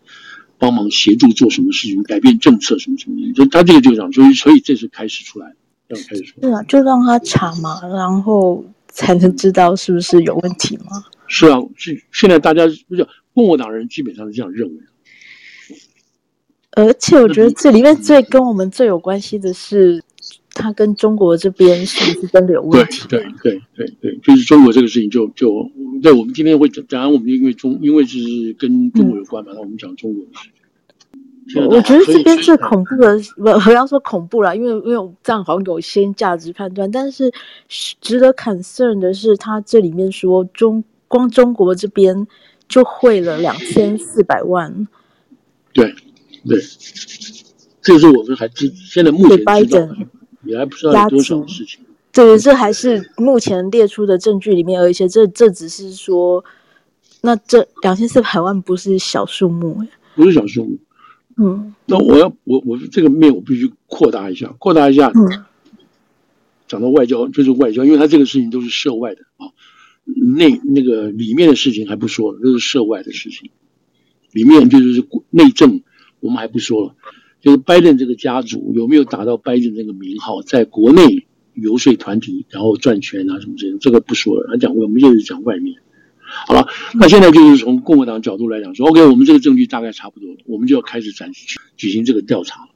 [0.56, 5.54] 帮忙协助做什么事情，改变政策什么什么的，就他这个就这样，所以所以这是开始出来，
[5.86, 6.48] 这样开始出来。
[6.48, 11.04] 对啊，就让他查嘛，然后才能知道是不是有问题嘛？
[11.28, 14.80] 是啊，是现在大家不是共和党人基本上是这样认为。
[16.74, 20.02] 而且我觉得这里面最跟我们最有关系的是，
[20.54, 23.06] 他跟中国这边是不是真的有问题？
[23.08, 25.70] 对对对对对，就是中国这个事情就就
[26.02, 28.18] 对，我们今天会讲，当然我们因为中因为是
[28.58, 30.48] 跟中国有关嘛，那、嗯、我们讲中国的事
[31.52, 31.68] 情。
[31.68, 37.30] 我觉得这边最恐怖的，不不要说恐怖了，因为因为这样好像有一些价值判断，但是
[37.68, 42.26] 值得 concern 的是，他这里面说中光中国这边
[42.66, 44.88] 就汇了两千四百万。
[45.74, 45.94] 对。
[46.46, 46.60] 对，
[47.80, 49.96] 这是我们还知现在目前知道的，
[50.44, 51.80] 也还不知道有多少事情。
[52.12, 56.44] 对，这还是目前列出的证据里面，而且这这只是说，
[57.22, 59.82] 那这两千四百万不是小数目，
[60.14, 60.78] 不是小数目。
[61.38, 65.10] 嗯，那我要我我这个面我必须扩大一下，扩大一下。
[65.14, 65.44] 嗯，
[66.68, 69.48] 讲到外交，就是外交，因为他这个事情都是涉外的啊，
[70.36, 73.50] 内那个里面的事情还不说了，都是涉外的事情，
[74.32, 75.80] 里面就是内政。
[76.22, 76.94] 我们还不说了，
[77.40, 84.46] 就是拜登这个家族有没有打到拜登这个名号，在国内游说团体，然后赚钱啊什么之类的，这个不说了。
[84.50, 85.76] 他讲我们就是讲外面。
[86.24, 91.30] 好了，那现在就是从共和党角度来讲说，OK，我们这个证据大概差不多了，我们就要开始展
[91.76, 92.68] 举行这个调查。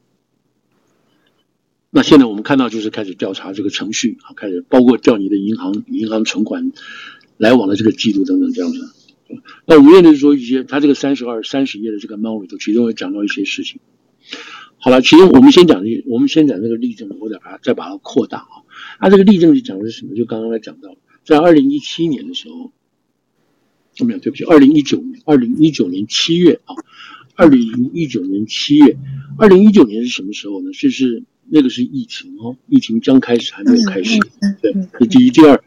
[1.89, 6.73] 那现在我们看到就是开始调查这个程序啊，开始包括调你的银行银行存款
[7.39, 8.93] 来往的这个记录等等这样子。
[9.65, 13.81] 那我们现在说一些，他这个三十二、三十页的这个 memo 里头，其中会讲到一些事情。
[14.79, 18.63] 好了，其实我们先讲这，我们先讲这个例证，我再把它再把它扩大啊。
[19.01, 20.15] 那这个例证是讲的是什么？
[20.15, 22.73] 就刚刚才讲到，在二零一七年的时候，
[24.07, 26.75] 没有，对不起，二零一九年，二零一九年七月啊，
[27.35, 28.97] 二零一九年七月，
[29.39, 30.71] 二零一九年是什么时候呢？
[30.73, 34.21] 就是那个是疫情哦，疫情刚开始，还没有开始。
[34.63, 35.63] 对，这第一，第二。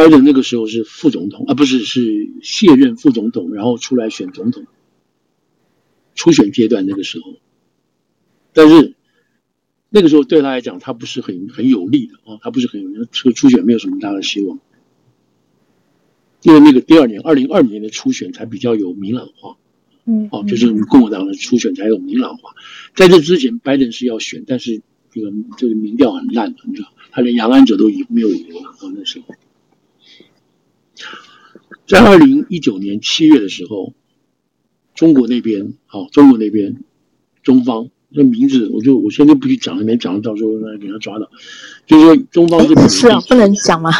[0.00, 4.64] 拜登那个时候是副总统啊，不是是卸任副总统，然后出来选总统，
[6.14, 7.34] 初选阶段那个时候，
[8.54, 8.94] 但是
[9.90, 14.58] 那个时候对他来讲，他不是很很有利的啊，他不是很有利，这个初选没有什么大的希望，
[16.40, 19.58] 因为那个第二年二零二零年的初选才比较有明朗化，
[20.06, 22.54] 嗯，哦，就是共和党的初选才有明朗化，
[22.94, 24.80] 在这之前，拜登是要选，但是
[25.12, 29.34] 这个这个民调很烂，你知道，他连杨安哲都赢没有赢啊，那时候。
[31.86, 33.94] 在二零一九年七月的时候，
[34.94, 36.82] 中国那边，好，中国那边，
[37.42, 41.30] 中方那名字，我就我现在不去讲，没讲到时候给他抓到，
[41.86, 43.90] 就是说中方这边是啊，不能讲吗？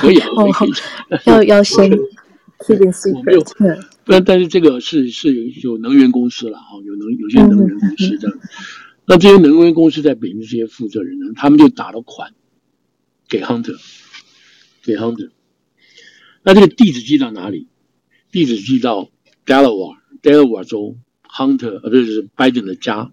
[0.00, 0.28] 可以啊，
[1.26, 1.90] 要要先
[2.60, 3.82] keep secret。
[4.04, 8.38] 但但是这个是是有有能源公司了哈，有能有些能源公司这样，
[9.06, 12.32] 那这些能源公司在北京这些负责人呢，他们就打了款
[13.28, 13.76] 给 Hunter，
[14.86, 15.30] 给 Hunter。
[16.42, 17.66] 那这个地址寄到哪里？
[18.30, 19.10] 地址寄到
[19.44, 20.96] Delaware，Delaware 州
[21.28, 23.12] Hunter，呃，不是，是拜登的家，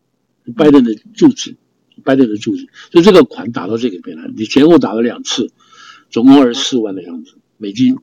[0.55, 1.57] 拜登的住址，
[2.03, 2.67] 拜登的住址。
[2.91, 5.51] 就这个款打到这个边来，你前后打了两次，
[6.11, 7.97] 总共二十四万的样子美金。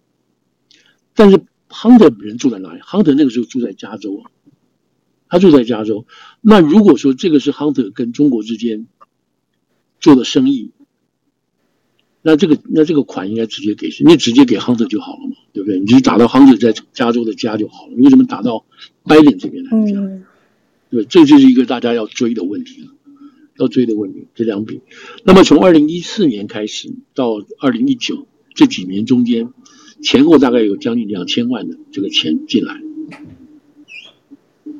[1.14, 4.30] 但是 Hunter 人住在哪里？Hunter 那个时候住在加州啊，
[5.28, 6.06] 他住在加州。
[6.40, 8.88] 那如果说这个是 Hunter 跟中国之间
[10.00, 10.72] 做的生意。
[12.22, 14.04] 那这个那这个款应该直接给谁？
[14.04, 15.80] 你直接给 Hunter 就好了嘛，对不对？
[15.80, 17.94] 你就打到 Hunter 在加州的家就好了。
[17.96, 18.66] 你为什么打到
[19.04, 19.70] Biden 这边来？
[19.72, 20.24] 嗯，
[20.90, 22.88] 对，这就是一个大家要追的问题了，
[23.58, 24.26] 要追的问题。
[24.34, 24.80] 这两笔，
[25.24, 29.48] 那么从二零一四年开始到二零一九这几年中间，
[30.02, 32.82] 前后大概有将近两千万的这个钱进来，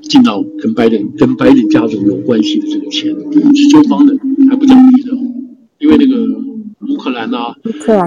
[0.03, 3.17] 进到跟 Biden 跟 Biden 家族有关系的这个钱
[3.57, 4.15] 是中方的，
[4.51, 5.17] 还不讲别的，
[5.79, 6.40] 因为那个。
[7.01, 7.57] 乌克兰啊，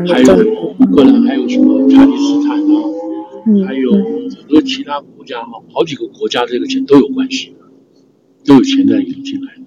[0.07, 0.35] 还有
[0.77, 2.83] 乌克兰，还有什么查理斯坦啊，
[3.47, 7.55] 嗯、还有很多其他国家哈，好几个国家这个钱都有关系，
[8.45, 9.61] 都有钱在引进来的。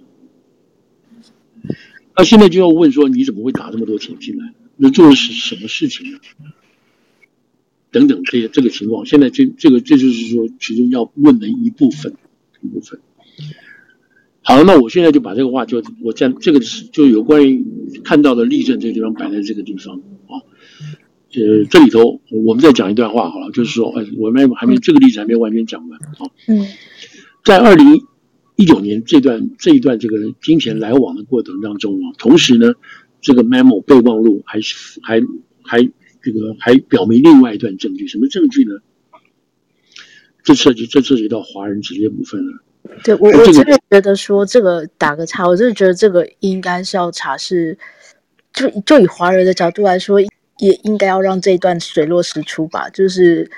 [2.17, 4.55] 那现在就要问说，你怎么会打这么多钱进来？
[4.77, 6.19] 那做的是什么事情呢？
[7.91, 12.15] 等等这些这个情况，现在这这个这就是说其中要问的一部分
[12.61, 13.01] 一部分。
[14.49, 17.65] 好，那我现在就把这个话就我在这个就有关于
[18.05, 19.97] 看到的例证这个地方摆在这个地方
[20.29, 20.39] 啊，
[21.35, 26.31] 呃，这里头我们再讲一段话好了，就是说，哎，我们还没这个例子还没完全讲完啊。
[26.47, 26.65] 嗯，
[27.45, 28.01] 在二零
[28.55, 32.73] 一九年这段这一段这个金钱来往的过程当中啊，同时呢，
[33.21, 34.61] 这个 memo 备忘录还
[35.03, 35.21] 还
[35.65, 35.83] 还
[36.23, 38.77] 这个还表明另外一段证据，什么证据呢？
[40.45, 42.63] 这涉及这涉及到华人职业部分了。
[43.03, 47.79] 对我，我真的觉得说这个打个叉，我真的觉得这个应该是要查是，
[48.57, 52.89] 是就就以华人的角度来说，也应该要让这一段水落石出吧。
[52.89, 53.49] 就是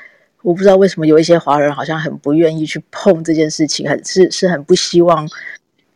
[0.43, 5.27] 我不知道为什么有一些华人好像很不愿意去碰这件事情，很是是很不希望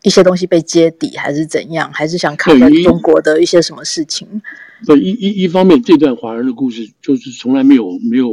[0.03, 4.27] 一些东西被揭底，还是怎样，还是想看看中国的一些什么事情。
[4.87, 8.31] 对，一一一方面，这段华人的故事就是从来没有没有。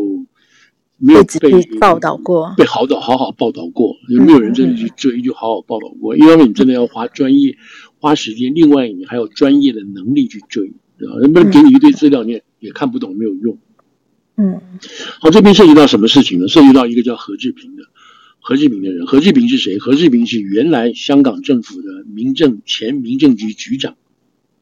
[1.00, 6.16] 没有被报道过，被好的好好报道过，有没有人真的去追，就好好报道过。
[6.16, 7.56] 一方面，你真的要花专业、
[8.00, 11.16] 花时间；另外，你还有专业的能力去追，对吧？
[11.20, 13.58] 人不能给你一堆资料，你也也看不懂，没有用。
[14.36, 14.62] 嗯，
[15.22, 16.48] 好，这边涉及到什么事情呢？
[16.48, 17.84] 涉及到一个叫何志平的，
[18.42, 19.06] 何志平的人。
[19.06, 19.80] 何志平是谁？
[19.80, 23.96] 何志平是原来香港政府的民政前民政局局长。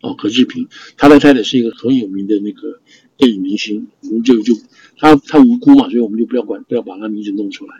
[0.02, 2.82] 哦，何志平，他的太太是一个很有名的那个
[3.17, 4.53] 电影明星，我们就就。
[4.99, 7.75] 他他无辜嘛，所以我们就不要管，不要把他名字弄出来。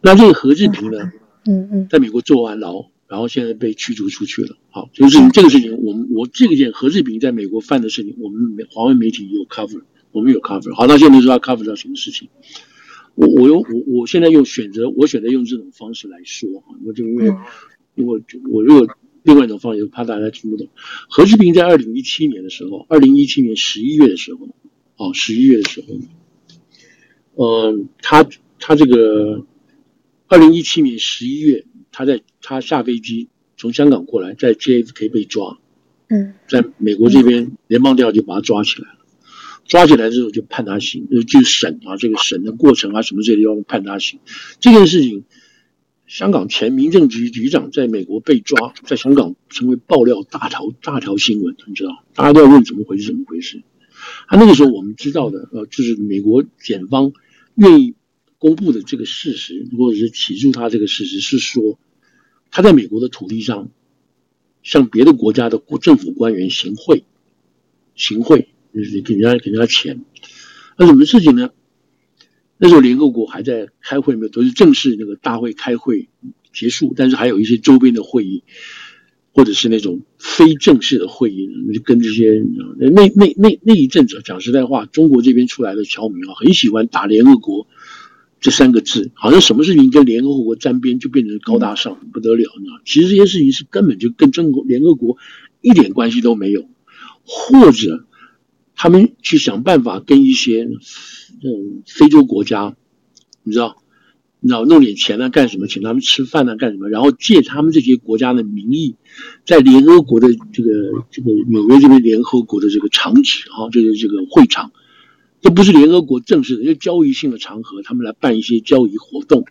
[0.00, 1.12] 那这个何志平呢？
[1.46, 4.56] 嗯嗯，在美国坐完牢，然后现在被驱逐出去了。
[4.70, 10.74] 好，就是这个事情，我们我这个件何志平在美国犯的事情，我们华为媒体有 cover，我们有 cover。
[10.74, 12.30] 好，那现在说他 cover 到什么事情？
[13.16, 17.26] 我我用我我现在用选择，我选择用这种方式来说啊，我就因为
[17.96, 18.88] 因为我如果
[19.26, 20.68] 另外一种方式，怕大家听不懂。
[21.10, 24.48] 何志平在二零一七年的时候，二零一七年十一月的时候，
[24.96, 25.88] 哦，十一月的时候。
[27.38, 28.24] 嗯，他
[28.60, 29.44] 他这个
[30.28, 35.58] 二零一七年十一月，他在他下飞机从香港过来，在 JFK 被抓，
[36.08, 38.98] 嗯，在美国这边联邦调就把他抓起来了，
[39.66, 44.20] 抓起来之后就判他刑，就就审啊，这个审的过程啊什么这些地方判他刑。
[44.60, 45.24] 这件事情，
[46.06, 53.62] 香港前民政局局长在美国被抓，在香港成为爆料大条大条新闻，你知道，大家都要问怎么回事，怎么回事？
[54.28, 57.12] 他那个时候我们知道的，呃，就是美国检方。
[57.54, 57.94] 愿意
[58.38, 61.78] 公布的这个事实，或者是起诉他这个事实，是说
[62.50, 63.70] 他在美国的土地上
[64.62, 67.04] 向别的国家的政府官员行贿，
[67.94, 70.04] 行贿就是给人家给人家钱。
[70.76, 71.48] 那什么事情呢？
[72.58, 76.08] 那时候联合国还在开会，没有都是正式那个大会开会
[76.52, 78.44] 结束，但是还有一些周边的会议，
[79.32, 82.42] 或者是那种非正式的会议，就跟这些
[82.78, 87.66] 那那那那一阵子，讲实在话，中国这边出来的侨民啊，很喜欢打联合国
[88.40, 92.80] 这三个字，好像什么事情跟联合国沾边就变成高大上不得了，你知道？
[92.84, 95.18] 其实这些事情是根本就跟中国联合国
[95.60, 96.68] 一点关系都没有，
[97.24, 98.06] 或者
[98.76, 102.76] 他们去想办法跟一些嗯非洲国家，
[103.42, 103.82] 你知道，
[104.40, 105.66] 你知道弄点钱啊干什么？
[105.66, 106.88] 请他们吃饭啊干什么？
[106.88, 108.94] 然后借他们这些国家的名义，
[109.44, 110.70] 在联合国的这个
[111.10, 114.70] 这个纽约这边联合国的这个场址啊，就是这个会场。
[115.40, 119.44] 这不是联合国正式的，就交易性的场合，他们来办一些交易活动，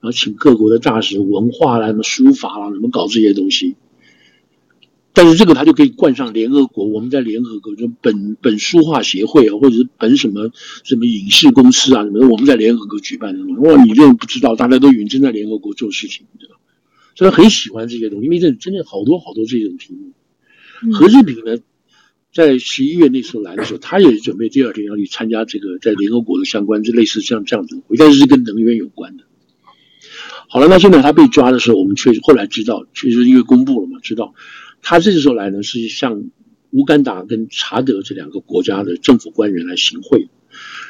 [0.00, 3.76] 然后请各国的大使文化啦、什么书法啦、怎么搞这些东西。
[5.14, 10.50] 但是这个他就可以冠上联合国，我们在联合国就本本书画协会啊，或者是本什么
[10.84, 13.44] 什么影视公司啊什么，我们在联合国举办的。
[13.60, 16.56] 哇，你这种不知道，大家都以为真在联合国做事情，对吧？
[17.14, 20.12] 所以很喜欢这些东西，因为这真的好多好多这种题目。
[20.92, 21.58] 何志平呢？
[22.32, 29.24] 在十一月那时候来的时候，他也准备第二天要去参加这个在联合国的相关，就类似像这样子，但是是跟能源有关的。
[30.48, 34.34] 好了，那现在他被抓的时候，我们确实后来知道，确实因为公布了嘛，知道
[34.82, 36.24] 他这个时候来呢，是向
[36.70, 40.28] 乌干达跟查德这两个国家的政府官员来行贿。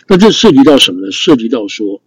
[0.09, 1.13] 那这涉及到什么呢？
[1.13, 2.03] 涉及到说。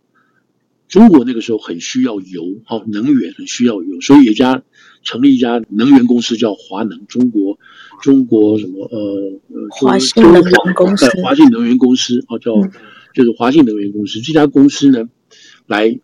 [0.88, 4.62] 中国那个时候很需要油，哈，能源很需要油，所以一家
[5.02, 7.58] 成立一家能源公司叫华能，中国，
[8.04, 12.54] 中国什么呃呃，华信能源公司，华信能源公司啊，叫
[13.16, 14.22] 就是华信能源公司。
[14.22, 15.10] 这家公司呢，
[15.66, 16.00] 来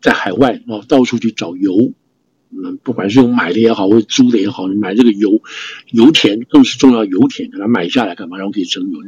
[0.00, 1.92] 在海外啊到处去找油，
[2.52, 5.42] 嗯，不管是用买的也好，或者租的也好，你买这个油
[5.90, 8.36] 油田更是重要，油田给它买下来干嘛？
[8.36, 8.98] 然后可以蒸油。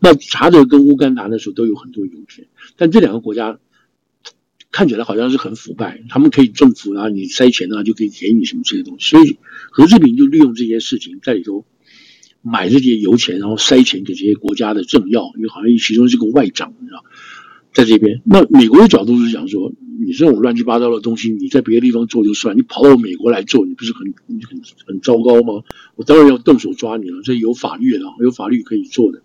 [0.00, 3.58] 那查德跟乌干达那时候都有很多油田，但这两个国家。
[4.72, 9.08] 看起来好像是很腐败，他们可以政府啊，你塞钱啊，就可以给你什么这些东西。
[9.08, 9.38] 所以
[9.70, 11.64] 何志平就利用这些事情在里头
[12.42, 17.04] 买这些油钱，然后塞钱给这些国家的政要，因为好像其中是个外长，你知道，
[17.76, 18.22] 在这边。
[18.24, 19.70] 那美国的角度是讲说，
[20.02, 24.40] 你这种乱七八糟的东西，你在别的地方做就算，你跑到美国来做，你不是很很
[24.86, 25.62] 很糟糕吗？
[25.94, 29.22] 我当然要动手抓你了，这有法律的，有法律可以做的。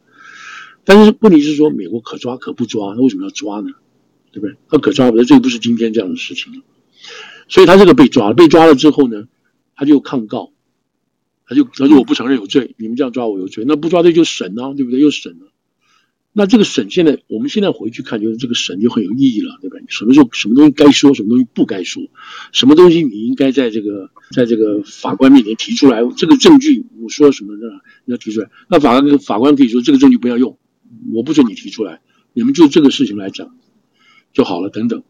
[0.84, 3.70] 但是问题是说，美国可抓可不抓，那为什么要抓呢？
[4.34, 4.56] 对不对？
[4.68, 6.62] 他可抓不得，这个不是今天这样的事情，
[7.48, 9.28] 所以他这个被抓了，被抓了之后呢，
[9.76, 10.52] 他就抗告，
[11.46, 15.00] 他就他说我不承认有罪，你们这样抓我有罪，那不抓罪就审啊，对不对？
[15.00, 15.51] 又审了，
[16.34, 19.84] 那这个审现在我们现在回去看，就是这个审就很有意义了，对不对？
[19.88, 22.04] 什么时候什么东西该说，什么东西不该说，
[22.52, 27.68] 什么东西你应该在这个在这个法官面前提出来，这个证据我说什么的
[28.06, 30.58] 要提出来，那法官法官可以说这个证据不要用，
[31.14, 32.02] 我不准你提出来，
[32.34, 33.56] 你们就这个事情来讲。
[34.34, 35.04] 就好了，等等，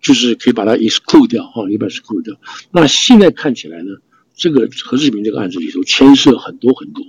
[0.00, 2.40] 就是可以把它 exclude 掉哈，一般 exclude 掉。
[2.70, 3.90] 那现在看起来呢，
[4.34, 7.04] 这个何志平这个案子里头牵涉很多很多，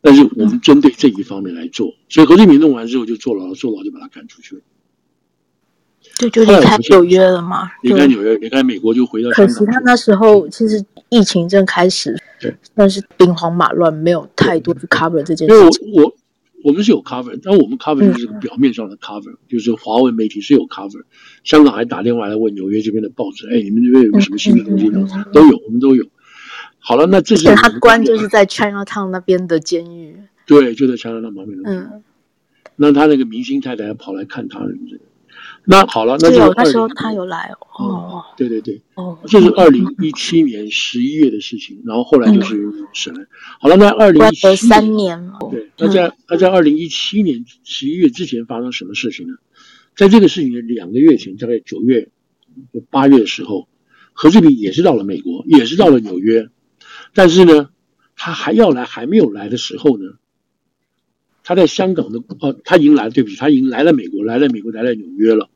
[0.00, 4.62] 但是我们针对这一方面来做，所以何志明弄完之后就坐牢，坐牢就把他赶出去了。
[6.18, 9.54] 对，就离开纽约了嘛，离开纽约，离开美国就回到香港。
[9.54, 15.92] 可惜他那时候其实疫情正开始，对，但是兵荒马乱，没有太多去 cover 这件事情。
[15.94, 16.14] 我。
[16.64, 21.04] 我们是有 cover，但我们 cover 就是表面上的 cover，嗯、就是华为媒体是有 cover。
[21.44, 24.98] 香港还打电话来问纽约这边的报纸，哎，你们这边有没有什么新的东西呢？
[24.98, 26.04] 嗯嗯嗯、都有，我们都有。
[26.78, 30.16] 好了，那这是他关就是在 Chinatown 那边的监狱。
[30.46, 31.70] 对，就在 Chinatown 旁边的。
[31.70, 32.02] 嗯。
[32.76, 34.60] 那他那个明星太太还跑来看他，
[35.64, 38.22] 那好了，那就那时候他有来哦。
[38.36, 43.26] 对对对，哦，这是二零一七年十一月的事情，然后后来就是审了。
[43.60, 49.34] 好了，那二零一七三年，对，那在那在二零一七年十一月之前发生什么事情呢？
[49.96, 52.08] 在这个事情的两个月前，大概九月、
[52.90, 53.66] 八月的时候，
[54.12, 56.48] 何志平也是到了美国，也是到了纽约，
[57.14, 57.70] 但是呢，
[58.16, 60.04] 他还要来，还没有来的时候呢，
[61.42, 65.48] 他在香港的哦，他已经来了，对不起，他已经来了美国，来了美国，来了纽约了。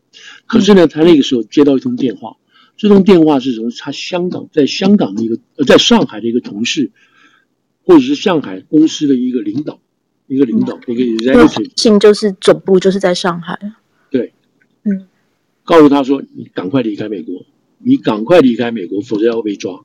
[0.47, 2.37] 可是呢，他那个时候接到一通电话，
[2.77, 6.91] 这通电话是从他香港在香港的一个呃，在上海的一个同事，
[7.85, 9.81] 或者是上海公司的一个领导，
[10.27, 13.59] 一个领导，一个 executive，信就是总部就是在上海。
[14.11, 14.33] 对，
[14.85, 15.07] 嗯，
[15.65, 17.45] 告诉他说：“你赶快离开美国，
[17.79, 19.83] 你赶快离开美国，否则要被抓。”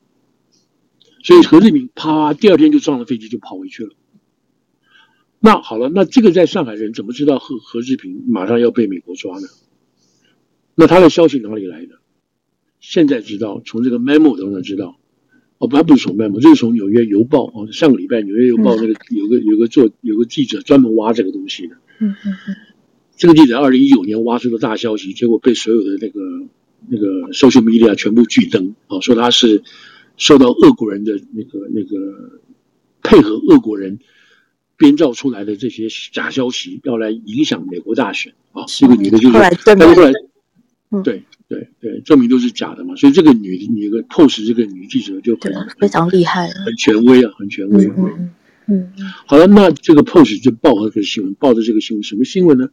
[1.28, 3.90] 所以何志平啪，第二天就上了飞机就跑回去了。
[5.40, 9.46] 那好了，那这个在上海人怎么知道何何志平马上要被美国抓呢？
[10.74, 11.96] 那他的消息哪里来的？
[12.80, 14.98] 现在知道，从这个 memo 当中知道，
[15.58, 17.68] 哦，不，不是从 memo，这是从纽约邮报哦。
[17.72, 21.76] 上个礼拜纽约邮报那个有个有个做有个记者专门挖这个东西的。
[22.00, 22.56] 嗯嗯嗯。
[23.18, 26.20] 这个记者二零一九年挖出了大消息，结果被所有的那个
[26.88, 29.62] 那个 social media 全部拒登哦，说他是
[30.18, 32.40] 受到俄国人的那个那个
[33.02, 33.98] 配合俄国人
[34.76, 38.64] 编造出来的这些假消息，要来影响美国大选啊。
[38.66, 40.12] 这个女的就是，但是后来。
[40.90, 42.96] 嗯，对对对，证明都是假的嘛。
[42.96, 47.84] 所以这个女女个 POST 这个女记者就很非常厉害，很权威啊，很权威。
[47.88, 48.32] 嗯
[48.68, 52.70] 嗯嗯，好了，那这个 POST 就报了个新闻，报的这个新闻什么新闻呢？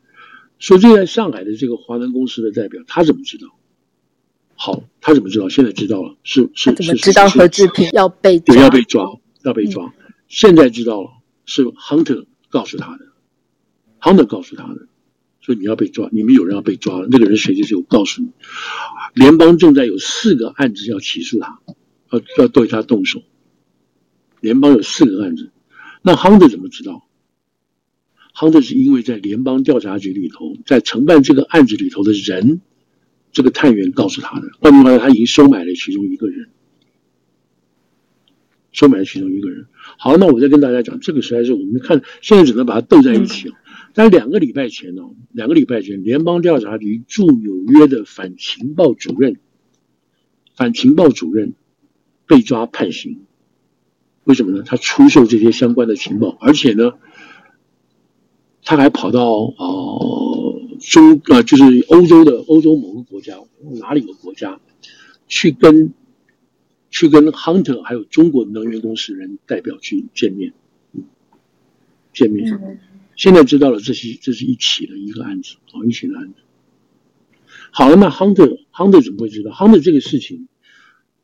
[0.59, 3.47] 说就在上海的这个华能公司的代表，他怎么知道？
[4.55, 5.49] 好，他怎么知道？
[5.49, 9.05] 现在知道了，是是怎么知道何志平要被对要被抓
[9.43, 9.93] 要被抓？
[10.27, 11.09] 现在知道了，
[11.45, 13.05] 是 Hunter 告诉他的
[13.99, 14.87] ，Hunter 告诉他的，
[15.41, 18.29] 说你要被抓，你们有人要被抓了，那个人谁就是我告诉你，
[19.13, 21.59] 联邦正在有四个案子要起诉他，
[22.11, 23.21] 要要对他动手，
[24.39, 25.51] 联邦有四个案子，
[26.01, 27.05] 那 Hunter 怎么知道
[28.33, 32.61] ？Hunter 是因为在联邦调查局里头，在承办这个案子里头的人，
[33.35, 34.47] 这个探员告诉他的。
[34.61, 36.47] 换句话说，他已经收买了其中一个人，
[38.71, 39.67] 收买了其中一个人。
[39.97, 43.51] 好，那我再跟大家讲，这个实在是我们看现在只能把它斗在一起。
[43.93, 45.01] 但两个礼拜前呢，
[45.33, 49.35] 两个礼拜前，联邦调查局驻纽约的反情报主任，
[50.55, 51.55] 反情报主任
[52.25, 53.25] 被抓判刑。
[54.23, 54.63] 为什么呢？
[54.65, 56.93] 他出售这些相关的情报，而且呢。
[58.67, 60.24] 他还跑到呃
[60.87, 63.39] 中呃就是欧洲的欧洲某个国家，
[63.79, 64.59] 哪里有个国家，
[65.27, 65.93] 去跟
[66.89, 70.53] 去跟 Hunter 还有中国能源公司人代表去见面，
[72.13, 72.79] 见面。
[73.15, 76.35] 现在知道了，这是这是一起的一个案子，好，一起的案子。
[77.71, 80.47] 好了，那 Hunter Hunter 怎么会知道？Hunter 这个事情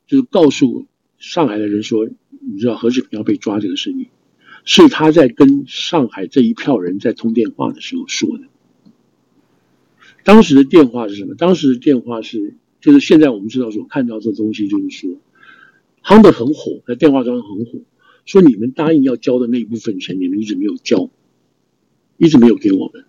[0.07, 0.87] 就是告诉
[1.17, 4.07] 上海的人说，你知道何志平要被抓这个事情。
[4.63, 8.45] 是他在跟上海这一票人在通电话的时候说的。
[10.23, 11.35] 当时的电话是什么？
[11.35, 15.19] 当时的电话是，就是现在我们知道所看到这东西，就是说
[16.03, 17.79] 夯得很火，在电话中很火，
[18.25, 21.09] 说你们答应要交的那一部分钱，你们一直没有交，
[22.17, 23.05] 一直没有给我们。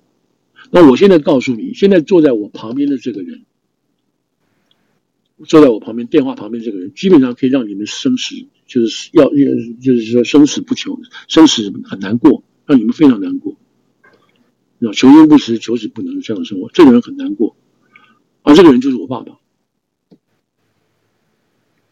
[0.71, 3.43] 那我现在告诉你，现在坐在我旁边的这个人。
[5.45, 9.29] 坐在我旁边，电话旁边这个人，基本上可以让你们生死，就是要，
[9.81, 13.57] 就是说生死不求，生死很难过，让你们非常难过。
[14.85, 17.55] 那求生不时，求死不能这样的生活，这个人很难过。
[18.43, 19.39] 而这个人就是我爸爸。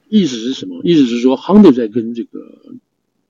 [0.08, 0.80] 意思是什么？
[0.82, 2.74] 意思是说，Hunter 在跟这个，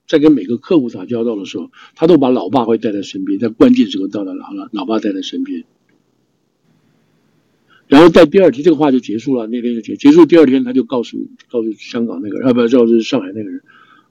[0.09, 5.65] 在跟每个客户打交道的时候，他都把老爸会带在身边，在关键时刻到了老了，老爸带在身边。
[7.87, 9.47] 然后在第二天，这个话就结束了。
[9.47, 10.25] 那天就结结束。
[10.25, 11.19] 第二天，他就告诉
[11.51, 13.61] 告诉香港那个人，啊，不，告诉上海那个人，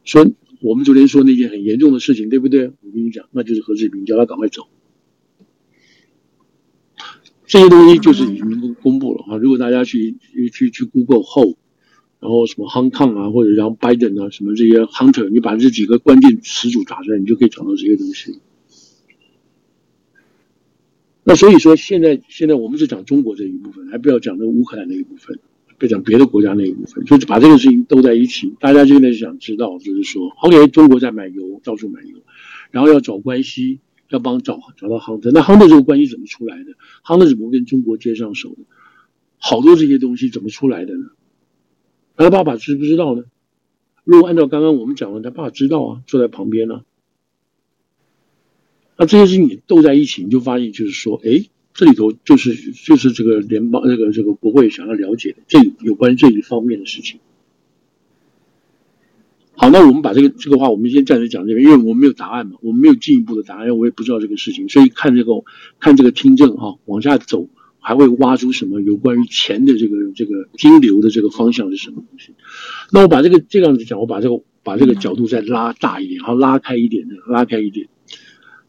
[0.04, 0.30] 说
[0.62, 2.68] 我们昨天说那件很严重的事情，对不对？
[2.68, 4.68] 我跟你讲，那就是何志平，叫他赶快走。
[7.50, 9.38] 这些东西就是已经公布了啊！
[9.38, 10.16] 如果大家去
[10.54, 11.58] 去去 Google 后，
[12.20, 18.38] 然后什么 Hong Kong 啊，或者然后 Biden 啊，什么这些 Hunter，你把这几个关键词组打出来，你就可以找到这些东西。
[21.24, 25.40] 那所以说，现在现在我们是讲中国这一部分，还不要讲那乌克兰那一部分，
[25.80, 28.54] 不讲别的国家那一部分，就是把这个事情都在一起。
[28.60, 32.18] 大家现在想知道，就是说，OK，中国在买油，到处买油，
[32.70, 33.80] 然后要找关系，
[34.10, 35.32] 要帮找找到亨特。
[35.32, 38.58] 那亨特这个关系怎么出来的亨特怎么跟中国接上手的？
[39.38, 41.06] 好多这些东西怎么出来的呢？
[42.18, 43.24] 他爸爸知不知道呢？
[44.04, 46.82] 如果按照刚刚我们讲的，他爸爸知道啊，坐在旁边呢、
[48.98, 57.22] 那这些事情你斗在一起，你就发现就是说，哎，这里头就是就是这个联邦这个这个国会想要了解的这有关这一方面的事情。
[59.62, 65.34] 好，那我们把这个这个话，我们先暂时讲这边，因为我们没有答案嘛，我们没有进一步的答案，我也不知道这个事情，所以看这个
[65.82, 72.36] 看这个听证啊，往下走还会挖出什么有关于钱的这个这个金流的这个方向是什么东西。
[72.94, 77.90] 那我把这个这样子讲，我把这个把这个角度再拉大一点，好，拉开一点的，拉开一点。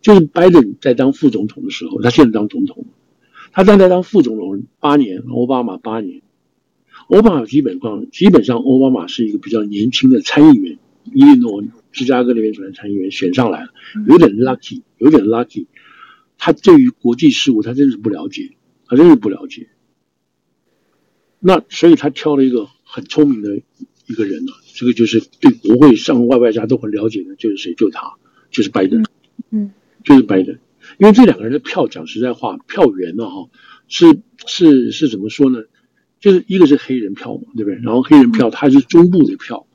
[0.02, 2.86] 就是拜登在当副总统的时候，他现在当总统，
[3.52, 6.22] 他在当副总统八年，奥巴马八年，
[7.10, 10.78] 奥巴马基本上基本上奥巴马是一个比较年轻的参议员，
[11.12, 13.70] 伊利诺芝加哥那边出来参议员选上来了，
[14.08, 15.66] 有点 lucky，有点 lucky，
[16.38, 18.52] 他对于国际事务他真是不了解，
[18.86, 19.68] 他真是不了解，
[21.40, 23.60] 那所以他挑了一个很聪明的
[24.06, 27.74] 一个人呢，这个就是对国会上外外家都很了解的，就是谁？
[27.74, 28.14] 就是他，
[28.50, 29.04] 就是拜登，
[29.50, 29.72] 嗯。
[30.02, 30.58] 就是拜登，
[30.96, 33.50] 因为这两个人的票，讲实在话，票源呢，哈，
[33.86, 35.58] 是是是怎么说呢？
[36.20, 37.80] 就是一个是黑人票嘛，对不对？
[37.82, 39.66] 然后黑人票，他是中部的票，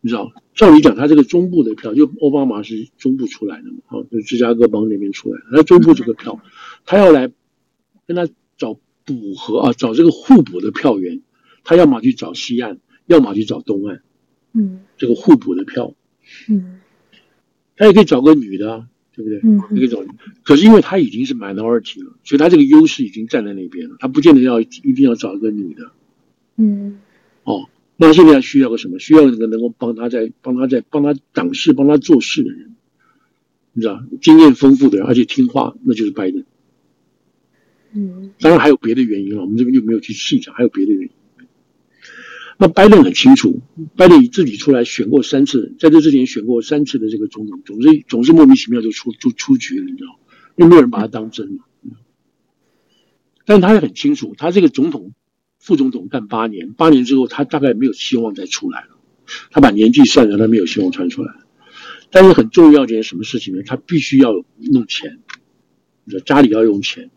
[0.00, 6.40] 你知道，照理讲，他这个中部的票，就奥巴马是中部出来的嘛，啊，就芝加哥帮那边出来的，那中部这个票，
[6.84, 7.30] 他要来
[8.06, 8.74] 跟他找
[9.04, 11.22] 补合啊，找这个互补的票源，
[11.62, 14.00] 他要么去找西岸，要么去找东岸，
[14.52, 15.94] 嗯，这个互补的票，
[16.48, 16.80] 嗯，
[17.76, 18.88] 他也可以找个女的啊。
[19.18, 19.40] 对不对？
[19.42, 20.06] 嗯，那种，
[20.44, 25.90] 可是因为他已经是 minority 了，所以他这个优势已经站在那边了，他不见得要一定要找一个女的。
[26.56, 27.00] 嗯，
[27.42, 29.00] 哦，那现在需要个什么？
[29.00, 32.76] 需要一个能够帮他在帮他在帮他挡事、帮他做事的人，
[33.72, 36.44] 你知道，经验丰富的人，而且听话，那就是拜登。
[37.92, 41.10] 嗯，当然还有别的原因了，我们这边就没有去细讲，还有别的原因。
[42.60, 43.62] 那拜登很清楚，
[43.94, 50.18] 拜登自己出来选过三次，在这之前选过三次的这个总统，总是总是莫名其妙就出就出局了，你知道，
[50.56, 51.64] 因为没有人把他当真嘛。
[53.44, 55.12] 但他也很清楚，他这个总统、
[55.60, 58.98] 副总统干八年，八年之后他大概没有希望再出来了。
[59.52, 61.32] 他把年纪算上，他没有希望穿出来。
[62.10, 63.62] 但是很重要一件什么事情呢？
[63.64, 64.32] 他必须要
[64.72, 65.20] 弄钱，
[66.26, 67.10] 家里要用钱。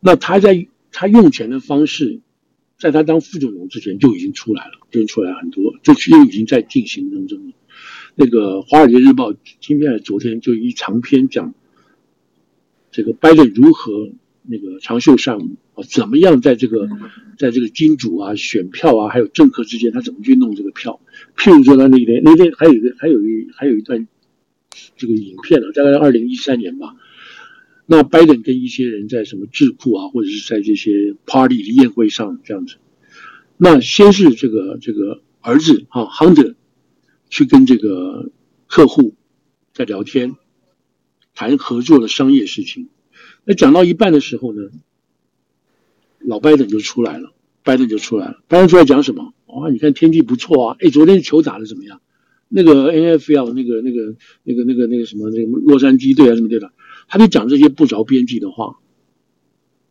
[0.00, 2.20] 那他在他用钱的方式。
[2.76, 7.52] 在他当副总统之前就已经出来了，就出来很多，这又已经在进行当中了。
[8.16, 11.54] 那个《华尔街日报》今天还是昨天就一长篇讲
[12.90, 14.10] 这个拜登如何
[14.42, 16.88] 那个长袖善舞啊，怎么样在这个
[17.38, 21.00] 在这个金主啊、选票啊，还有政客之间，他怎么去弄这个票？
[21.36, 24.06] 譬如说，他那天那天还有一个还有一还有一段
[24.96, 26.94] 这个影片啊，大概二零一三年吧。
[27.86, 32.76] 那拜登跟一些人在什么智库啊，或者是在这些 party 的宴会上这样子，
[33.56, 36.54] 那先是这个这个儿子啊，Hunter
[37.28, 38.30] 去跟这个
[38.66, 39.14] 客户
[39.72, 40.34] 在聊天，
[41.34, 42.88] 谈合作的商业事情。
[43.44, 44.62] 那讲到一半的时候呢，
[46.20, 47.32] 老拜登就出来了，
[47.62, 48.42] 拜登就出来了。
[48.48, 49.34] 拜登出来讲什么？
[49.46, 50.76] 哇，你看天气不错啊！
[50.80, 52.00] 哎，昨天球打得怎么样？
[52.48, 56.72] 那个 NFL 那个那个那个那个那个什么那个洛杉矶队啊什么队的。
[57.08, 58.78] 他就讲这些不着边际的话，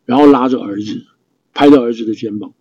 [0.04, 1.06] 然后拉着儿子，
[1.52, 2.52] 拍着儿子的肩膀。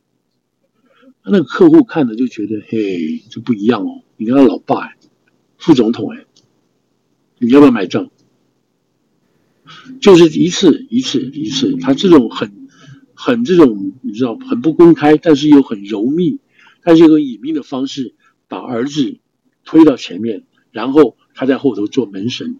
[1.23, 4.03] 他那个客户看了就觉得，嘿，这不一样哦。
[4.17, 4.97] 你看他老爸哎，
[5.57, 6.25] 副总统哎，
[7.39, 8.09] 你要不要买账？
[10.01, 12.67] 就是一次一次一次，他这种很
[13.13, 16.39] 很这种你知道很不公开，但是又很柔密，
[16.83, 18.13] 但是又隐秘的方式，
[18.49, 19.17] 把儿子
[19.63, 22.59] 推到前面，然后他在后头做门神。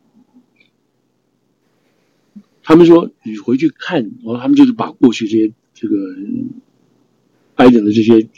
[2.64, 5.96] 他们说：“你回去看，然后他们就是把过去这些这个
[7.56, 8.30] 拜登的这些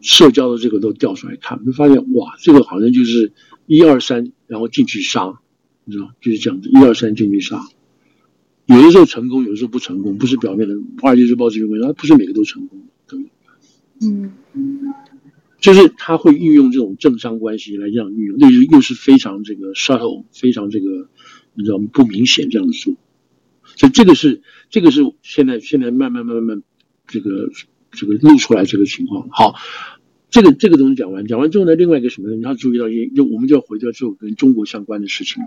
[0.00, 3.32] 社交的这个都调出来看，就发现哇，这个好像就是
[3.66, 5.38] 一二三，然后进去杀，
[5.84, 7.60] 你知道，就是这样子，一二三进去杀。
[8.64, 10.74] 有的时候成功，有的时候不成功，不是表面的。
[11.00, 13.30] 华尔街日报这篇文章，不是每个都成功的，对。
[14.00, 14.32] 嗯，
[15.60, 21.08] 就是他会运用这种政商关系来这样运用，那又又是非常这个 subtle，非常这个
[21.54, 22.94] 你知道不明显这样的做。”
[23.76, 26.62] 所以这个是这个是现在现在慢慢慢慢
[27.06, 27.50] 这个
[27.92, 29.28] 这个露出来这个情况。
[29.30, 29.54] 好，
[30.30, 32.36] 这个这个东西讲完讲完之后呢，另外一个什么呢？
[32.36, 35.42] 你要注意到一，就我们就要回到这种跟中国相关的事情。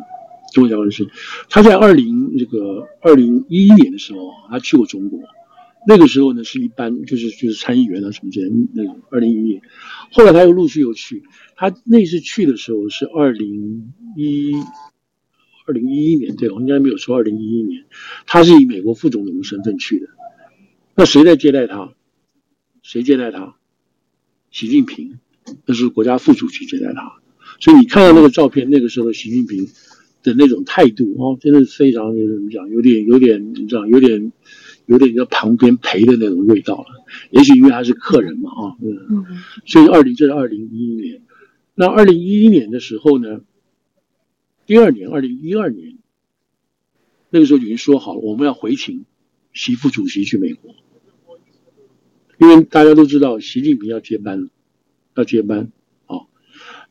[0.54, 1.08] 中国相关的事，
[1.50, 5.20] 他在二零这个二零一一年的时候，他去过中国。
[5.88, 9.00] 那个时候呢，是一般就是就是参议员啊什么之类那种。
[9.10, 9.62] 二零一一年，
[10.12, 11.24] 后来他又陆续又去。
[11.56, 14.54] 他那次去的时候是二零一。
[15.70, 17.86] 二零一一年，对，我应该没有说二零一一年，
[18.26, 20.08] 他是以美国副总统的身份去的。
[20.96, 21.94] 那谁在接待他？
[22.82, 23.56] 谁接待他？
[24.50, 25.20] 习近平，
[25.68, 27.20] 那是国家副主席接待他。
[27.60, 29.68] 所以你看到那个照片，那个时候习近平
[30.24, 34.32] 的那种态度哦，真的是非常怎么讲，有点有点你知道，有点
[34.88, 37.06] 有点在旁边陪的那种味道了。
[37.30, 39.24] 也许因为他是客人嘛，啊，嗯，
[39.68, 41.22] 所以二零这是二零一一年。
[41.76, 43.42] 那二零一一年的时候呢？
[44.70, 45.98] 第二年，二零一二年，
[47.32, 49.04] 那个时候已经说好了，我们要回请
[49.52, 50.76] 习副主席去美国，
[52.38, 54.50] 因为大家都知道习近平要接班了，
[55.16, 55.72] 要接班。
[56.06, 56.30] 好，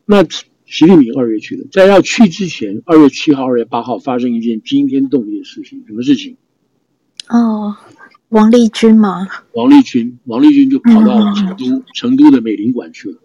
[0.05, 6.37] 那习近平二月去的，在要去之前，二月七号、二月八号发生一件惊天动地的事情，什么事情？
[7.29, 7.77] 哦，
[8.31, 9.25] 王立军吗？
[9.53, 13.19] 王立军，王立军就跑到成都，嗯、成都的美领馆去了。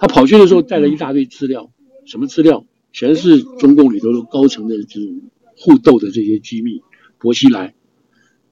[0.00, 1.70] 他跑去的时候带了一大堆资料，
[2.04, 2.66] 什么资料？
[2.92, 5.22] 全是中共里头的高层的这种
[5.56, 6.82] 互斗的这些机密，
[7.18, 7.74] 薄熙来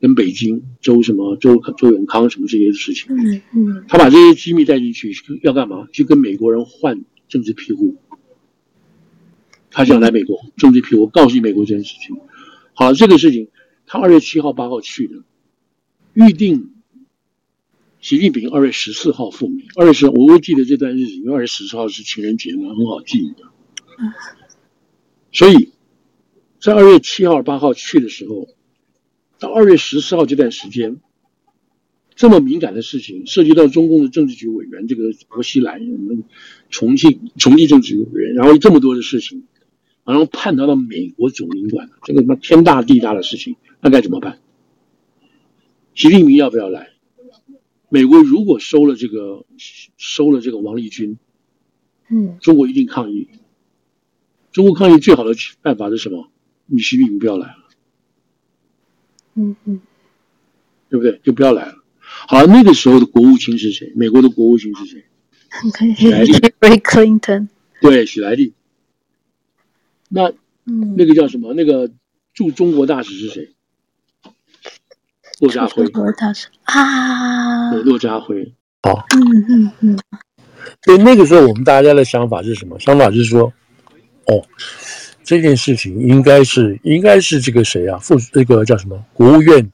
[0.00, 5.12] 跟北京周什么周周永康什么这些事情，嗯嗯，他把这些机密带进去
[5.42, 5.88] 要干嘛？
[5.92, 7.96] 去跟美国人换政治庇护。
[9.70, 12.16] 他想来美国政治庇护，告诉美国这件事情。
[12.72, 13.48] 好，这个事情
[13.86, 15.22] 他二月七号八号去的，
[16.14, 16.70] 预定
[18.00, 19.64] 习近平二月十四号赴美。
[19.76, 23.50] 二月十，我会记得这段日子，因为二月十四号是情人节嘛，很好记的。
[25.32, 25.72] 所以，
[26.60, 28.48] 在二月七号、八号去的时候，
[29.38, 31.00] 到二月十四号这段时间，
[32.14, 36.24] 这么敏感的事情，涉及到中共的政治局委员这个薄熙来，我们
[36.70, 39.44] 重庆重庆政治局委员，然后这么多的事情，
[40.04, 44.38] 然后叛逃到美国总领馆，这个什么天大地大的事情，那该怎么办？
[45.94, 46.90] 习近平要不要来？
[47.88, 49.44] 美国如果收了这个
[49.96, 51.18] 收了这个王立军，
[52.08, 53.28] 嗯，中国一定抗议。
[54.56, 56.30] 中国抗议最好的办法是什么？
[56.64, 57.56] 你习近平不要来了，
[59.34, 59.82] 嗯嗯，
[60.88, 61.20] 对不对？
[61.22, 61.74] 就不要来了。
[62.00, 63.92] 好，那个时候的国务卿是谁？
[63.94, 65.04] 美国的国务卿是谁？
[65.94, 66.32] 许莱利。
[66.32, 67.48] Hillary Clinton。
[67.82, 68.54] 对，许莱利。
[70.08, 70.30] 那，
[70.64, 71.52] 嗯，那个叫什么？
[71.52, 71.90] 那个
[72.32, 73.50] 驻中国大使是谁？
[75.38, 75.84] 骆家辉。
[75.84, 77.72] 中国大使啊。
[77.72, 78.54] 对，骆家辉。
[78.84, 79.04] 好。
[79.14, 79.98] 嗯嗯嗯。
[80.82, 82.80] 所以那个时候，我们大家的想法是什么？
[82.80, 83.52] 想法是说，
[84.26, 84.44] 哦，
[85.24, 87.98] 这件事情应该是应该是这个谁啊？
[87.98, 89.04] 副那个叫什么？
[89.12, 89.70] 国务院。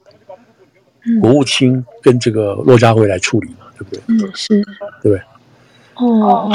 [1.21, 4.01] 国务卿跟这个骆家辉来处理嘛，对不对？
[4.07, 4.63] 嗯，是，
[5.03, 5.21] 对不对？
[5.97, 6.49] 哦。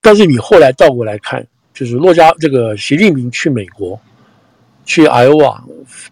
[0.00, 4.00] 但是你后来倒过来看，就是骆家这个习近平去美国，
[4.86, 5.62] 去艾奥瓦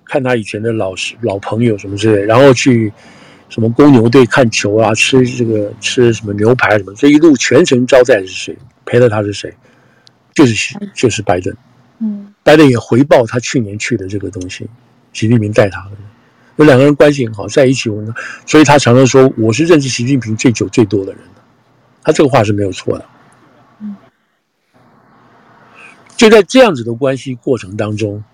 [0.04, 2.92] 看他以前的老师、老朋友什么之类，然后去
[3.48, 8.58] 什么公牛队看球啊，吃这个吃什么牛排什么，这一路全程招待的是谁？
[8.84, 9.54] 陪了他是谁？
[10.34, 11.54] 就是就是拜登。
[12.00, 14.68] 嗯，拜登也回报他去年去的这个东西。
[15.12, 15.90] 习近平带他的，
[16.56, 18.14] 有两个人关系很好，在一起玩，
[18.44, 21.20] 所以他常常说：“我是认识习近平最久最多的人。”
[22.02, 23.04] 他这个话是没有错的。
[23.78, 23.94] 嗯，
[26.16, 28.24] 就在这样子的关系过程当中，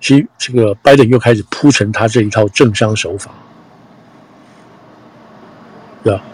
[0.00, 3.30] 其实这个拜登又开始铺陈他这一套政商手法，
[6.02, 6.24] 对吧？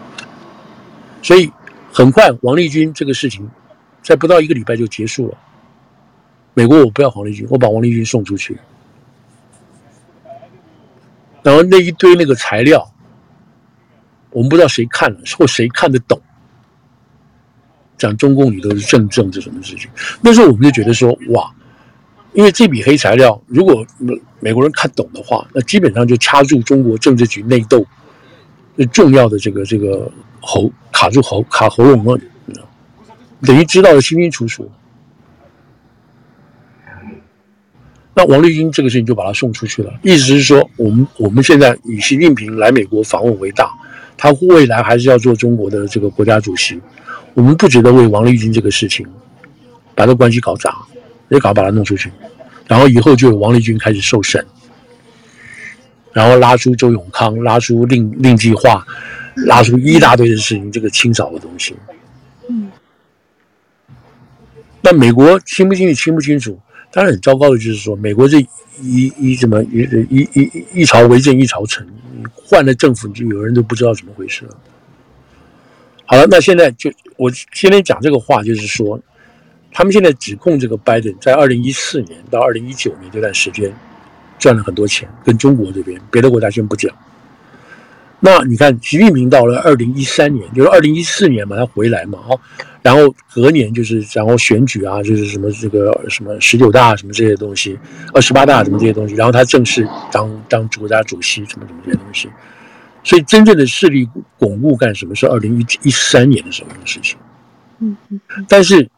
[1.22, 1.50] 所以
[1.96, 3.48] 很快，王立军这个事情
[4.02, 5.38] 在不到一个礼拜就结束了。
[6.52, 8.58] 美国，我不要王立军，我把王立军送出去。
[11.42, 12.92] 然后那一堆那个材料，
[14.28, 16.20] 我们不知道谁看了或谁看得懂。
[17.96, 19.90] 讲中共里头是政政治什么事情？
[20.20, 21.50] 那时候我们就觉得说，哇，
[22.34, 23.86] 因为这笔黑材料，如果
[24.40, 27.86] 美国人看懂的话，那基本上就掐住中国政治局内斗
[28.84, 30.10] 重要的这个这个
[30.40, 32.20] 喉卡住喉卡喉咙了，
[33.42, 34.70] 等于知道的清清楚楚。
[38.18, 43.70] 那王立军这个事情就把他送出去了，意思是说，我们我们现在以习近平来美国访问为大，
[44.16, 46.80] 他未来还是要做中国的这个国家主席，
[47.34, 49.06] 我们不值得为王立军这个事情
[49.94, 50.74] 把这关系搞砸，
[51.28, 52.10] 也搞把他弄出去，
[52.66, 54.42] 然后以后就有王立军开始受审，
[56.16, 58.82] 然后拉出周永康，拉出令令计划，
[59.34, 61.76] 拉出一大堆的事情，这个清扫的东西。
[62.48, 62.70] 嗯，
[64.80, 65.94] 那美国清不清楚？
[65.94, 66.58] 清不清楚？
[66.90, 68.40] 当然很糟糕的就是说，美国这
[68.80, 71.86] 一一怎么一一一一朝为政一朝臣，
[72.32, 74.56] 换了政府就有人都不知道怎么回事了。
[76.06, 78.98] 好了，那现在就我今天讲这个话，就是说，
[79.70, 83.70] 他们现在指控这个拜登在二零一四年到二零一九年这段时间
[84.38, 86.90] 赚了很多钱，跟中国这边别的国家先不讲。
[88.18, 92.40] 那你看，习近平到了二零一三年，就是二零一四年嘛，他回来嘛，哦。
[92.80, 97.78] 然后隔年就是，然后选举啊，就是什么这个什么十九大什么这些东西，
[98.14, 102.30] 二十八大什么这些东西，然后他正式当当国家主席什么什么这些东西，
[103.02, 104.08] 所以真正的势力
[104.38, 107.18] 巩固干什么是二零一一三年的时候的事情。
[107.80, 108.20] 嗯嗯。
[108.48, 108.88] 但是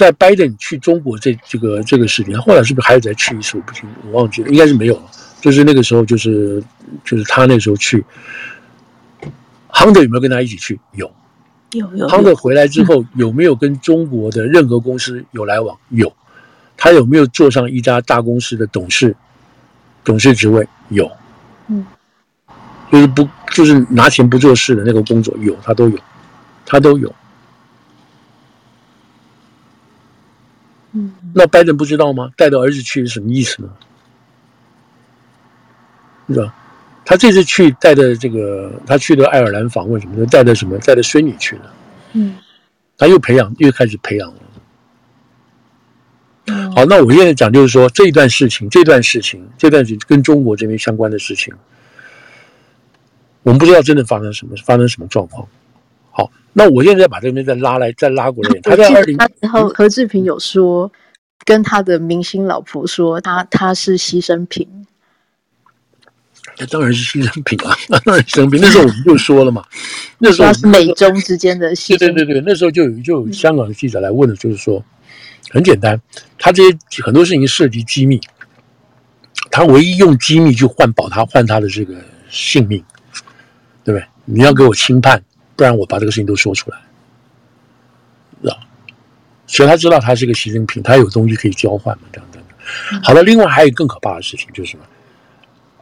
[0.00, 3.58] 在拜登去中国这这个这个事情，他后来是不是还有再去一次？
[3.58, 5.02] 我不清楚，我忘记了，应该是没有了。
[5.42, 6.62] 就是那个时候，就是
[7.04, 8.02] 就是他那时候去，
[9.68, 10.80] 亨特有没有跟他一起去？
[10.92, 11.12] 有。
[11.72, 15.76] 有有，亨特回来之后有没有跟中国的任何公司有来往？
[15.90, 16.10] 有，
[16.78, 19.14] 他有没有坐上一家大公司的董事
[20.02, 20.66] 董事职位？
[20.88, 21.10] 有，
[21.68, 21.84] 嗯，
[22.90, 25.98] 就是不就是拿钱不做事的那个工作有，他都有，
[26.64, 27.14] 他都有。
[31.34, 32.30] 那拜登不知道吗？
[32.36, 33.68] 带着儿子去是什么意思呢？
[36.28, 36.54] 是吧？
[37.04, 40.78] 他这次去带着这个，他去的爱尔兰访问什么的，带着什么？
[40.78, 41.74] 带着孙女去了。
[42.12, 42.36] 嗯，
[42.96, 44.36] 他又培养，又开始培养了。
[46.46, 46.70] 嗯。
[46.72, 51.52] 好，那我现在讲就是说，这一段事情，这段事情，这段跟中国这边相关的事情，
[53.42, 55.48] 我们不知道真的发生什么，发生什么状况。
[56.12, 58.60] 好，那我现在把这边再拉来，再拉过来。
[58.60, 60.92] 他在二零，然后何志平有说，
[61.44, 64.68] 跟他的明星老婆说，他他是牺牲品。
[66.58, 67.74] 那当然是牺牲品啊！
[67.88, 68.60] 那 当然牺牲品。
[68.60, 69.64] 那时候我们就说了嘛，
[70.18, 71.98] 那时候是美中之间的牺牲。
[71.98, 74.84] 对对对对，那时候就有就有香港的记者来问了，就是说，
[75.50, 76.00] 很简单，
[76.38, 78.20] 他这些很多事情涉及机密，
[79.50, 81.94] 他唯一用机密去换保他换他的这个
[82.28, 82.84] 性命，
[83.84, 84.06] 对不对？
[84.26, 85.22] 你要给我轻判，
[85.56, 86.78] 不然我把这个事情都说出来？
[89.52, 93.02] 所以他知道他是个牺牲品，他有东西可以交换嘛，这样等等。
[93.02, 94.84] 好了，另外还有更可怕的事情就是什么？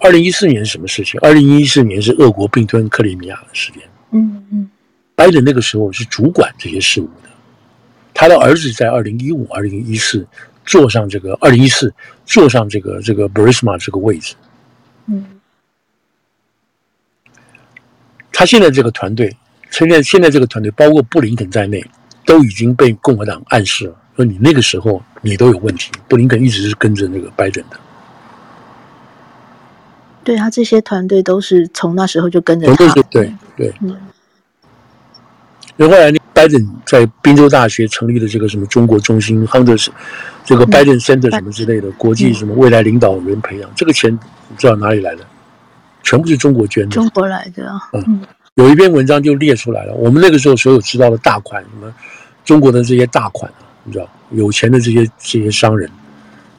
[0.01, 1.21] 二零一四年是什么事情？
[1.21, 3.83] 二零一四年是俄国并吞克里米亚的事件。
[4.13, 4.71] 嗯嗯，
[5.15, 7.29] 拜登那个时候是主管这些事务的，
[8.15, 10.27] 他的儿子在二零一五、二零一四
[10.65, 11.93] 坐上这个二零一四
[12.25, 14.35] 坐上这个这个 Burisma 这个位置。
[15.07, 15.27] 嗯，
[18.33, 19.37] 他现在这个团队，
[19.71, 21.85] 现在现在这个团队包括布林肯在内，
[22.29, 25.91] 都已经被共和党暗示了，说你那个时候你都有问题。
[26.07, 27.77] 布林肯一直是跟着那个拜登的。
[30.23, 33.75] 对他这些团队都是从那时候就跟着他，对对对。
[33.81, 33.97] 嗯。
[35.75, 39.89] 然后后来，拜登在宾州大学成立的这个什么中国中心，Hunter
[40.45, 45.25] 这个拜登 Center 什么之类的、嗯、国际什么未来领导人培养，嗯、这个钱你知道哪里来的？
[46.03, 46.91] 全部是中国捐的。
[46.91, 47.81] 中国来的啊。
[47.95, 48.21] 嗯。
[48.59, 51.95] 有一篇文章就列出来了，我们那个时候所有知道的大款，什么
[52.45, 55.89] 中国的这些大款啊，你知道，有钱的这些这些商人，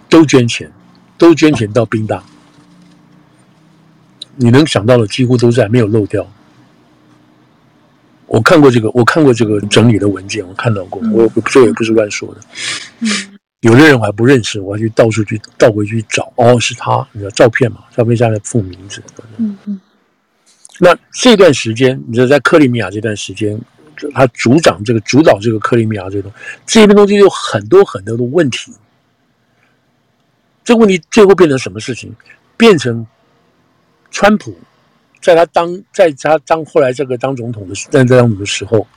[0.07, 0.71] 都捐钱，
[1.17, 2.23] 都捐钱到宾大。
[4.37, 6.25] 你能想到的几乎都在，没有漏掉。
[8.27, 11.01] 我看过这个，我看过这个整理的文件，我看到过。
[11.11, 12.41] 我这也不是乱说的。
[12.99, 13.09] 嗯。
[13.59, 16.31] 有的人我还不认识，我还去到处去倒回去找。
[16.37, 17.79] 哦，是他，你知道照片嘛？
[17.93, 19.03] 照片下来附名字。
[19.35, 19.81] 嗯嗯。
[20.79, 23.59] 那这段时间，你知道在克里米亚这段时间，
[24.13, 26.31] 他主掌这个主导这个克里米亚这个
[26.65, 28.73] 这边东西有很多很多的问题。
[30.63, 32.11] 这个问题最后变成什么事情？
[32.57, 33.05] 变成。
[34.11, 34.57] 川普
[35.21, 38.87] 在他当在他当后来这个当总统的在当总统的时候，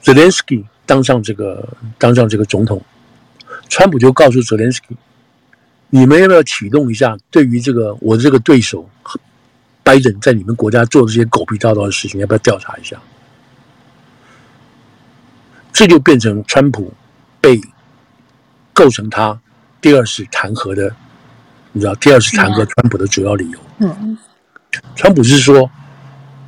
[0.00, 1.68] 泽连斯基当上这个
[1.98, 2.82] 当上这个总统，
[3.68, 4.96] 川普就告诉泽连斯基，
[5.90, 8.88] 你们要不要启动一下对于这个我的这个对手
[9.84, 12.96] 拜登在你们国家做这些狗屁倒灶的事情，要不要调查一下？
[15.72, 16.92] 这就变成川普
[17.40, 17.60] 被
[18.72, 19.38] 构成他
[19.80, 20.94] 第二次弹劾的。
[21.72, 23.58] 你知道第二次弹劾川普的主要理由？
[23.80, 24.16] 嗯，
[24.94, 25.68] 川普是说，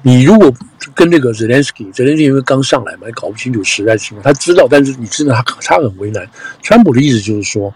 [0.03, 0.53] 你如果
[0.95, 6.25] 跟那个 zelensky 因为刚上来嘛，也搞不清楚实在情况，他知道，但是你知道他他很为难。
[6.63, 7.75] 川普的意思就是说，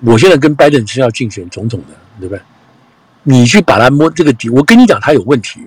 [0.00, 2.42] 我现在跟拜登是要竞选总统的，对不对？
[3.22, 5.60] 你去把他摸这个底，我跟你讲，他有问题，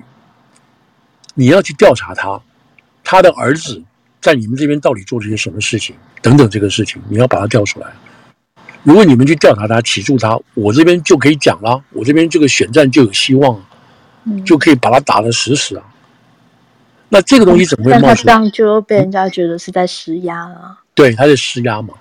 [1.36, 2.42] 你要去调查他，
[3.04, 3.82] 他的儿子
[4.20, 7.88] 在你们这边到底做了些什么事情，等等这个事情，你要把他调出来。
[8.84, 13.64] 如果你们去调查他、起诉他，我这边就可以讲了，我这边这个选战就有希望，
[14.24, 15.84] 嗯，就可以把他打得死死啊。
[17.10, 18.08] 那这个东西怎么会冒出来？
[18.08, 20.80] 但他这样就被人家觉得是在施压了。
[20.96, 21.94] 对，他在施压嘛，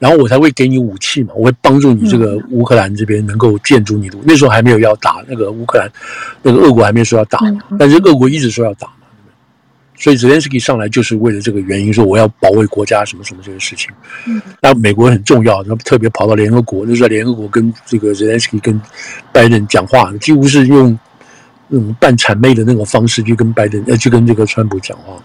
[0.00, 4.18] 然后我才会给你武器嘛，我会帮助你这个乌克兰这边能够建筑你的。
[4.24, 5.88] 那时候还没有要打那个乌克兰，
[6.42, 7.38] 那个俄国还没说要打，
[7.78, 8.94] 但是俄国一直说要打嘛。
[9.96, 13.90] 所以泽连斯基上来就是为了这个原因，说我要保卫国家什么什么这个事情。
[14.26, 18.80] 嗯，那美国很重要，他特别跑到联合国，就是在联合国跟这个泽连斯基跟
[19.30, 20.98] 拜登讲话，几乎是用
[21.68, 25.22] 那种半谄媚的那种方式去跟拜登呃，去跟这个川普讲话。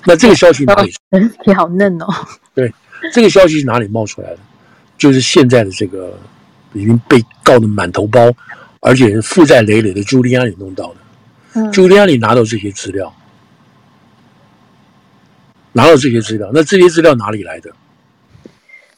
[0.06, 0.92] 那这个消息哪里？
[1.44, 2.06] 你好嫩哦。
[2.54, 2.72] 对，
[3.12, 4.38] 这个消息是哪里冒出来的？
[4.98, 6.18] 就是现在的这个
[6.72, 8.30] 已经被告的满头包，
[8.80, 10.96] 而且负债累累的朱利安里弄到的。
[11.54, 13.12] 嗯朱利安里拿到这些资料，
[15.72, 17.70] 拿到这些资料，那这些资料哪里来的？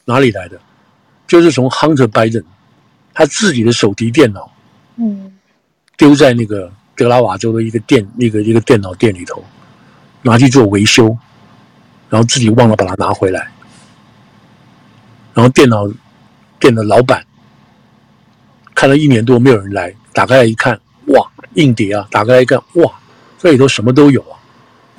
[0.04, 0.60] 哪里来的？
[1.28, 2.44] 就是从 Hunter Biden
[3.14, 4.52] 他自己的手提电脑，
[4.96, 5.32] 嗯，
[5.96, 9.42] 丢在那个德拉瓦州的一个电那个一个电脑店里头，
[10.22, 11.16] 拿去做维修，
[12.08, 13.50] 然后自己忘了把它拿回来，
[15.34, 15.88] 然后电脑
[16.58, 17.24] 店的老板
[18.74, 21.28] 看了一年多没有人来，打开来一看，哇！
[21.54, 22.90] 硬碟啊，打开来一看，哇，
[23.38, 24.40] 这里头什么都有啊，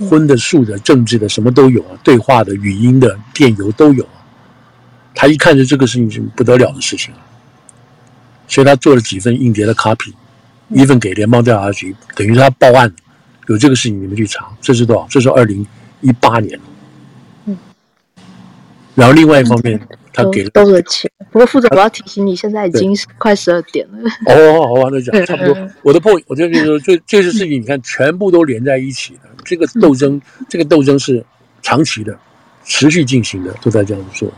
[0.07, 4.21] 荤的、素的、政治的，什么都有啊，对话的、语音的、电邮都有啊。
[5.15, 7.19] 他一看就这个事情是不得了的事情了，
[8.47, 10.13] 所以他做了几份硬碟的 copy，
[10.69, 12.93] 一份给联邦调查局，等于他报案，
[13.47, 15.07] 有这个事情你们去查，这是多少？
[15.09, 15.65] 这是二零
[16.01, 16.59] 一八年。
[17.45, 17.57] 嗯。
[18.95, 19.79] 然后另外一方面。
[20.15, 24.07] 他给了都了钱，不过副总，我要提醒你，现在已经是快十二点了。
[24.27, 25.57] 哦，好，好，那讲差不多。
[25.81, 29.21] 我的 point，我就是说，这这些事情，你看，全部都连在一起的。
[29.43, 31.25] 这个斗争，这个斗争是
[31.63, 32.15] 长期的，
[32.63, 34.31] 持续进行的，都在这样子做。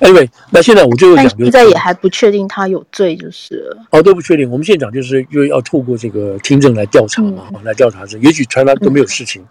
[0.00, 3.86] Anyway，那现在我就讲，现在也还不确定他有罪，就是了。
[3.90, 4.50] 哦，都不确定。
[4.50, 9.44] 我们现在讲就是，因为要透过这个听证来调查嘛，来调查这，也许传来都没有事情，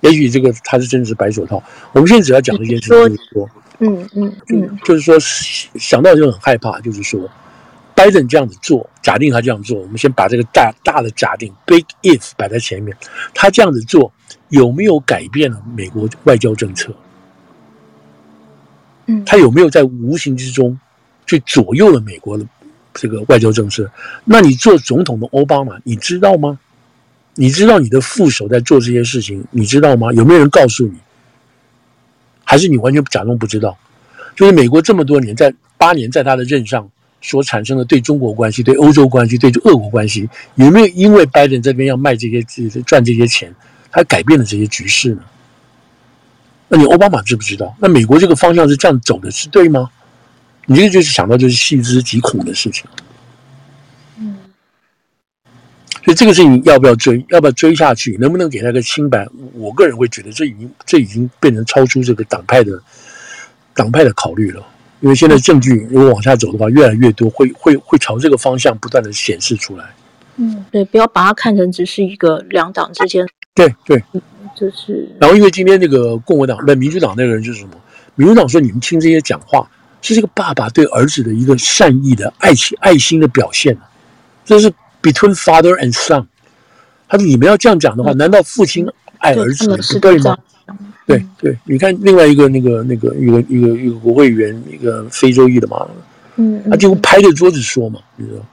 [0.00, 1.62] 也许这个他是真的是白手套。
[1.92, 3.48] 我们现在只要讲这件事情，就是说。
[3.78, 5.14] 嗯嗯嗯，就是说
[5.78, 7.28] 想到就很害怕，就是说，
[7.94, 12.96] 拜登这样子做，假定他这样做，我们先把这个大大的假定 （big if） 摆在前面，
[13.34, 14.10] 他这样子做
[14.48, 16.90] 有没有改变了美国外交政策？
[19.24, 20.78] 他有没有在无形之中
[21.26, 22.46] 去左右了美国的
[22.94, 23.90] 这个外交政策？
[24.24, 26.58] 那你做总统的奥巴马，你知道吗？
[27.34, 30.12] 你知道你的副手在做这些事情，你知道吗？
[30.14, 30.94] 有没有人告诉你？
[32.44, 33.76] 还是你完全假装不知道？
[34.34, 36.88] 就是美国这么多年，在八年在他的任上
[37.20, 42.42] 所产生的对中国关系、对欧洲关系、对俄国关系，有没有因为拜登这边要卖这些、
[42.82, 43.54] 赚这些钱，
[43.90, 45.22] 他改变了这些局势呢？
[46.68, 47.74] 那你奥巴马知不知道？
[47.80, 49.88] 那美国这个方向是这样走的，是对吗？
[50.66, 52.84] 你这个就是想到就是细思极恐的事情。
[54.18, 54.36] 嗯
[56.04, 57.24] 所以这个事情要不要追？
[57.30, 58.16] 要不要追下去？
[58.20, 59.26] 能不能给他个清白？
[59.54, 62.80] 我个人会觉得这已经这已经变成超出这个党派的
[63.74, 64.64] 党派的考虑了。
[65.00, 69.84] 因为现在证据如果往下走的话，越来越多会会会朝这个方向不断的显示出来。
[70.36, 73.26] 嗯，对，不要把它看成只是一个两党之间。
[73.52, 74.02] 对对，
[74.58, 75.08] 就是。
[75.20, 77.72] 然后因为今天那个共和党不民主党那个人就是什么？
[78.16, 83.76] 民主党说你们听这些讲话是这个爸爸对儿子的一个善意的爱情爱心的表现，
[84.44, 84.72] 这是。
[85.02, 86.26] Between father and son，
[87.06, 88.84] 他说：“你们要这样讲的话，难道父亲
[89.18, 90.36] 爱儿子不对吗？”
[91.06, 95.86] 对对，你看另外一个那个那个一个一个一个国会议员，一个非洲裔的嘛，
[96.36, 98.44] 嗯，他就拍着桌子说嘛，你知道。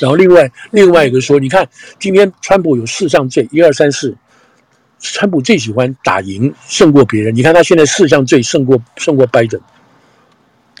[0.00, 4.16] 然后另外另外一个说：“你看，今天川普有四项罪，一二三四，
[5.00, 7.34] 川普最喜欢打赢胜过别人。
[7.34, 9.60] 你看他现在四项罪胜过胜过拜登。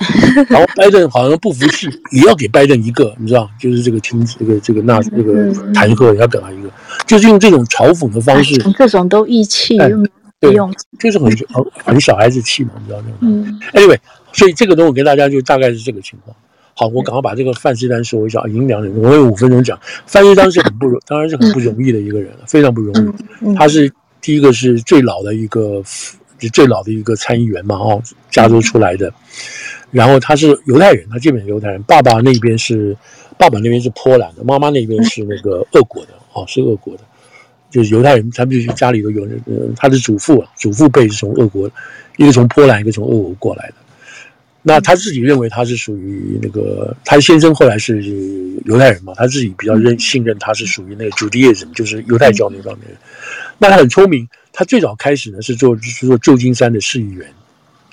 [0.48, 6.70] 然后拜登好像不服气，也要给拜登一个，你知道，就是这个停止这个这个那这个弹劾也要给他一个，
[7.06, 9.76] 就是用这种嘲讽的方式，这种都义气，
[10.38, 10.54] 对，
[10.98, 13.18] 就是很很很小孩子气嘛，你知道那种。
[13.20, 13.98] 嗯，Anyway，
[14.32, 16.34] 所以这个东西我跟大家就大概是这个情况。
[16.74, 19.78] 好，我赶快把这个范思丹说一下，已经两点，我有五分钟讲。
[20.06, 23.54] 范思丹是很不容，当然是很不容易的一个人，非常不容易。
[23.54, 25.82] 他是第一个是最老的一个，
[26.52, 29.12] 最老的一个参议员嘛，哦，加州出来的。
[29.90, 31.82] 然后他是犹太人，他基本是犹太人。
[31.82, 32.96] 爸爸那边是，
[33.36, 37.02] 爸爸那边是波兰的，妈妈那边是那个俄国的，哦，是俄国的，
[37.70, 38.30] 就是犹太人。
[38.30, 39.34] 他们就是家里都有那，
[39.74, 41.68] 他的祖父，祖父辈是从俄国，
[42.18, 43.74] 一个从波兰，一个从俄国过来的。
[44.62, 48.02] 那他自己认为他是属于那个，他先生后来是
[48.66, 52.86] 犹太人嘛，他自己比较认信任他是属于那个 Judaism，就是犹太教那方面。
[53.62, 57.30] 那他很聪明，他最早开始呢是做是做旧金山的市议员，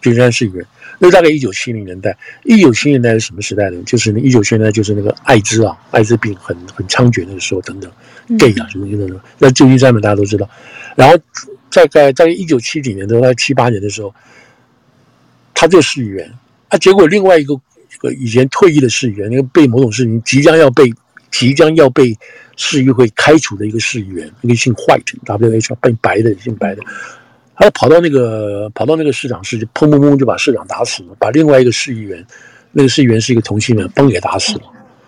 [0.01, 0.65] 旧金山市议员。
[0.97, 3.78] 那大概一九七零年代，一九七零年代是什么时代呢？
[3.86, 7.91] 就是一九七零年代，就是那个艾滋啊，艾滋病很很猖獗那个时候，等等
[8.39, 9.22] ，gay 啊，什么什么的。
[9.38, 10.49] 那旧金山嘛，大家都知道。
[10.95, 11.15] 然后
[11.70, 14.15] 大概在一九七几年的大概七八年的时候，
[15.53, 16.34] 他做市议员
[16.70, 17.53] 啊，结果另外一个
[17.89, 20.91] 这个以前退役的市议员，那个被某种事情即将要被
[21.30, 22.18] 即将要被
[22.58, 26.84] 市议会开除的一个市议员，一个姓 White，W H，变白的，姓白的。
[27.55, 32.26] 他跑到那个跑到那个市长室，就砰砰砰就把市长打死了，把另外一个市议员，
[32.72, 34.62] 那个市议员是一个同性恋，砰也打死了。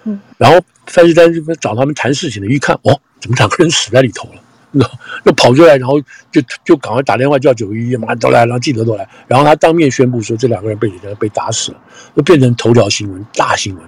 [0.06, 4.42] 嗯，然后范世丹就找他们谈事情的，一看，哦，怎么两个人死在里头了？
[4.72, 4.86] 那
[5.26, 6.00] 又跑出来，然后
[6.32, 11.78] 就就赶快打电话叫九一一，马上都来，然后记者都来，然后他当面宣布说这两个人被人被打死了，
[12.16, 13.84] 就变成头条新闻，大新闻。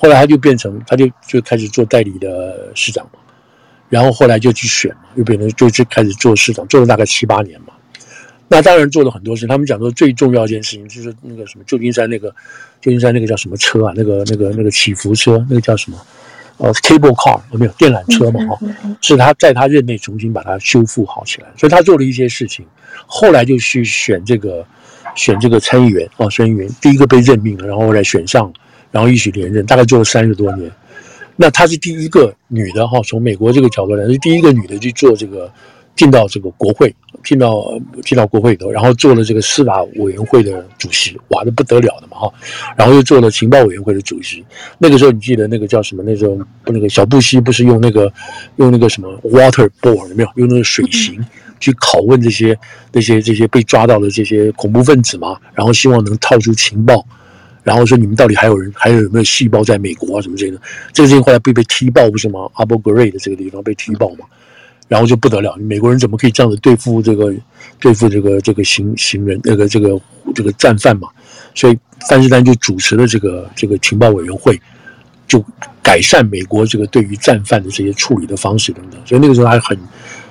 [0.00, 3.18] 后来他就变成，他就就开始做代理的市长嘛，
[3.88, 7.74] 然后后来就去选嘛，又变成就就开始做市长，做了大概七八年嘛。
[8.50, 9.46] 那当然做了很多事。
[9.46, 12.34] 他们讲说最重要一件事情就是那个什么旧金山那个
[12.80, 13.92] 旧金山那个叫什么车啊？
[13.94, 15.98] 那个那个那个起伏车，那个叫什么？
[16.56, 18.40] 呃，cable car 有没有电缆车嘛？
[18.46, 18.58] 哈，
[19.00, 21.48] 是他在他任内重新把它修复好起来。
[21.56, 22.66] 所以他做了一些事情，
[23.06, 24.66] 后来就去选这个
[25.14, 28.52] 选这个参议员哦，参议员第一个被任命了，然后后来选上，
[28.90, 30.70] 然后一起连任，大概做了三十多年。
[31.36, 35.50] 那她是第一个女的哈，从美国这个角度来，是第一个女的去做这个。
[35.98, 42.32] 进到这个国会，进到进到国会里头，然后做了这个司法委员会的主席，哇，那不得了的嘛哈！
[42.76, 44.44] 然后又做了情报委员会的主席。
[44.78, 46.02] 那个时候你记得那个叫什么？
[46.06, 48.12] 那时候那个小布希不是用那个
[48.58, 50.28] 用那个什么 waterboard 有没有？
[50.36, 51.18] 用那个水刑
[51.58, 52.56] 去拷问这些
[52.92, 55.36] 这些这些被抓到的这些恐怖分子嘛？
[55.52, 57.04] 然后希望能套出情报，
[57.68, 60.58] 然后说你们到底还有人还有有没有细胞在美国啊什么之类的？
[60.90, 64.24] 这个事情后来被被踢爆不是吗阿波格瑞的这个地方被踢爆嘛？
[64.88, 67.30] 然后就不得了，美国人怎么可以这样子对付这个
[67.78, 70.00] 对付这个这个行行人那个这个
[70.34, 71.08] 这个战犯嘛？
[71.54, 74.58] 所以范士丹就主持了这个这个情报委员会，
[75.26, 75.44] 就
[75.82, 78.98] 改善美国这个对于战犯的这些处理的方式等等。
[79.04, 79.78] 所以那个时候还很，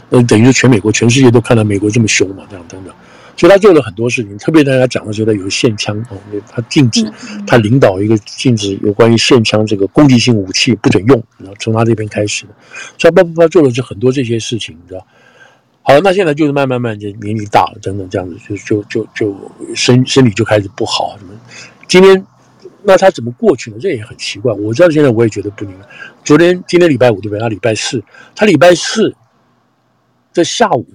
[0.09, 2.91] 呃，等于是全美国全世界都看到美国这么凶嘛，这样等等。
[3.37, 6.17] 所以他做了很多事情，特别大家讲的时候，他有限枪哦，
[6.49, 7.09] 他禁止
[7.45, 12.53] 他领导一个禁止有关于限枪这个攻击性武器不准用，然后从他这边开始的，
[12.97, 15.05] 所以他他做了这很多这些事情，你知道。
[15.83, 21.31] 好了，那现在就是慢慢慢就年纪大了，等等这样子，就就就就身身体就开始不好什么。
[21.87, 22.25] 今天
[22.83, 23.77] 那他怎么过去呢？
[23.79, 24.51] 这也很奇怪。
[24.51, 25.85] 我知道现在我也觉得不明白。
[26.25, 27.39] 昨天今天礼拜五对不对？
[27.39, 28.03] 他礼拜四，
[28.35, 29.15] 他礼拜四
[30.33, 30.85] 在下午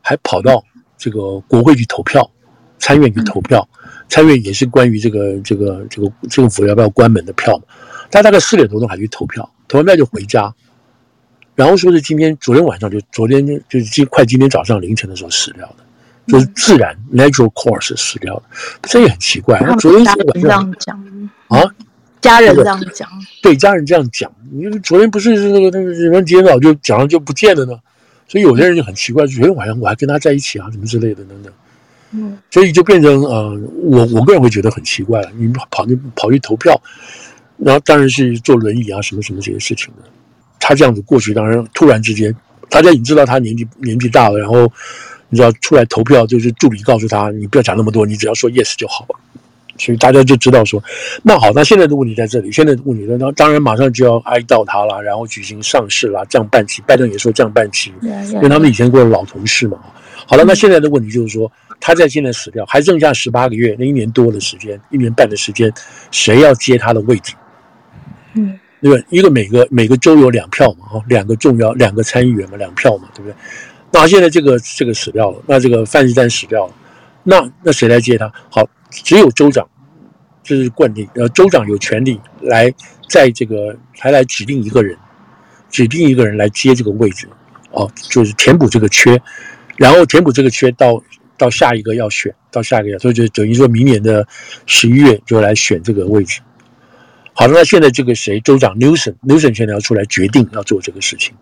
[0.00, 0.64] 还跑到
[1.02, 2.30] 这个国会去投票，
[2.78, 3.68] 参院去投票，
[4.08, 7.64] 参院也是关于这个这个这个政府要不要关门的票嘛。
[8.08, 10.54] 他大概四点多钟还去投票，投完票就回家。
[11.56, 15.84] 然后说是今天，昨天晚上就昨天就是今快今天早上凌晨的时候死掉的，
[16.28, 18.42] 就是自然 natural course 死掉的，
[18.82, 19.58] 这也很奇怪。
[19.58, 21.60] 他昨天晚上这样讲啊，
[22.20, 23.08] 家人这样讲，
[23.42, 24.32] 对家人这样讲。
[24.52, 27.74] 因为昨天不是那个那个什么今天早就讲了就不见了呢，
[28.32, 31.52] 所以有些人就很奇怪，觉得晚上我还跟他在一起啊，什么之类的等等。
[32.12, 35.30] 嗯，所以就变成呃，我我个人会觉得很奇怪了。
[35.36, 36.80] 你跑去跑去投票，
[37.58, 40.08] 然后当然是坐轮椅啊，什么什么这些事情的。
[40.58, 42.34] 他这样子过去，当然突然之间，
[42.70, 44.72] 大家已经知道他年纪年纪大了，然后
[45.28, 49.41] 你知道出来投票，就是助理告诉他，你不要讲那么多，你只要说 yes 就好了。
[49.84, 50.82] 所以大家就知道说，
[51.22, 56.80] 那好，那现在的问题在这里，现在的问题，那当然马上就要哀悼他了，然后举行上市啦，降半旗。
[56.86, 59.78] 拜登也说降半旗，因为他们以前过的老同事嘛。
[60.26, 65.72] 好了，那现在的问题就是说，他在现在死掉，还剩下十八个月，那一年多的时间，一年半的时间，
[66.10, 67.34] 谁要接他的位置？
[68.34, 68.58] 嗯。
[68.80, 69.04] 对不对？
[69.10, 73.34] 一个每个每个州有两票嘛，哈，两个重要两个参议员嘛，两票嘛，对不对？
[73.92, 76.72] 那现在这个这个死掉了，那这个范希丹死掉了，
[77.22, 78.28] 那那谁来接他？
[78.50, 79.64] 好，只有州长，
[80.42, 82.72] 这是惯例，呃，州长有权利来
[83.08, 84.96] 在这个还来指定一个人，
[85.70, 87.28] 指定一个人来接这个位置，
[87.70, 89.20] 哦，就是填补这个缺，
[89.76, 91.02] 然后填补这个缺到
[91.38, 94.26] 到下一个要选，到下一个要，所以就等于说明年的
[94.66, 96.40] 十一月就来选这个位置。
[97.34, 101.32] 好，那现在这个谁，州长 Newsom，Newsom 现在要出来决定要做这个事情。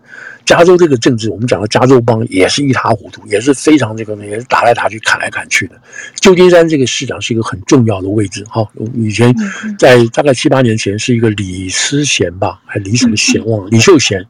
[0.45, 5.75] 加州这个政治，我们讲到加州帮也是一塌糊涂，也是非常这个，也是打来打去，砍来砍去的。
[6.15, 8.65] 旧金山这个市长是一个很重要的位置，哈，
[8.95, 9.35] 以前
[9.77, 14.25] 在大概七八年前是一个李思贤吧，还李什么贤忘了，李秀贤，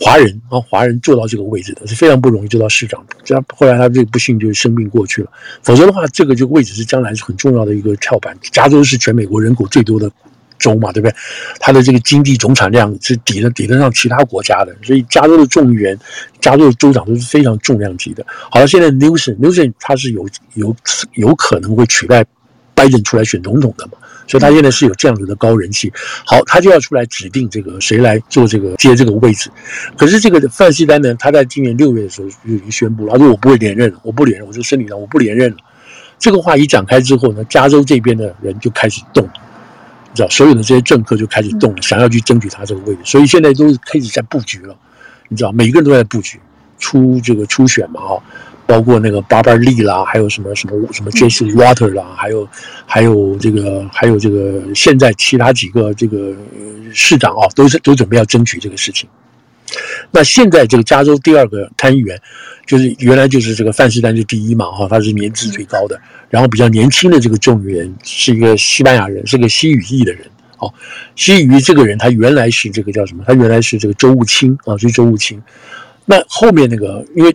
[0.00, 3.14] 华人啊，华人做到这个位置的是非常不容易做到市长的。
[3.22, 5.30] 这样后来他这个不幸就生病过去了，
[5.62, 8.34] 否则的话，这个这个位置是将来是很重要的一个跳板。
[8.50, 10.10] 加州是全美国人口最多的。
[10.58, 11.14] 州嘛，对不对？
[11.60, 15.98] 它的这个经济总产量是抵得抵得上其他国家的，所以加州的众议员、
[16.40, 18.24] 加州的州长都是非常重量级的。
[18.50, 20.74] 好了，现在 Newsom，Newsom 他是有有
[21.14, 22.24] 有可能会取代
[22.74, 23.92] 拜登出来选总统的嘛，
[24.26, 25.92] 所以他现在是有这样子的高人气。
[26.24, 29.50] 好，他就要出来指定这个谁来做这个接这个位置。
[29.96, 35.56] 可是这个范希丹呢，他在今年六月的时候就已经宣布了，他说我不会连任了，我不连任，我是身体上我不连任了。
[36.20, 39.28] 这个话一展开之后呢，加州这边的人就开始动。
[40.14, 44.76] 知道所有的这些政客就开始动了，想要去争取他这个位置，所以现在都开始在布局了。
[45.28, 46.40] 你知道，每个人都在布局，
[46.78, 48.22] 出这个初选嘛，哈，
[48.66, 52.48] 包括那个 Barbara Lee 啦，还有什么什么什么 Jesse Water 啦，还有
[52.86, 56.34] 还有这个还有这个现在其他几个这个
[56.94, 59.08] 市长啊，都是都准备要争取这个事情。
[60.10, 62.20] 那现在这个加州第二个参议员，
[62.66, 66.00] 就是原来就是这个范斯丹是第一嘛，哈，他是年资最高的。
[66.30, 70.24] 然后比较年轻的这个众议员是一个西班牙人，是个西语裔的人。
[70.58, 70.72] 哦，
[71.14, 73.22] 西语裔这个人他原来是这个叫什么？
[73.26, 75.40] 他原来是这个州务卿啊，就是州务卿。
[76.04, 77.34] 那后面那个因为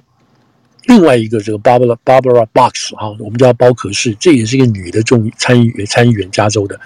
[0.87, 6.77] 另外一个这个 Barbara Barbara Box 哈，我们叫包可士，这也是一个女的众参议员，参议员加州的，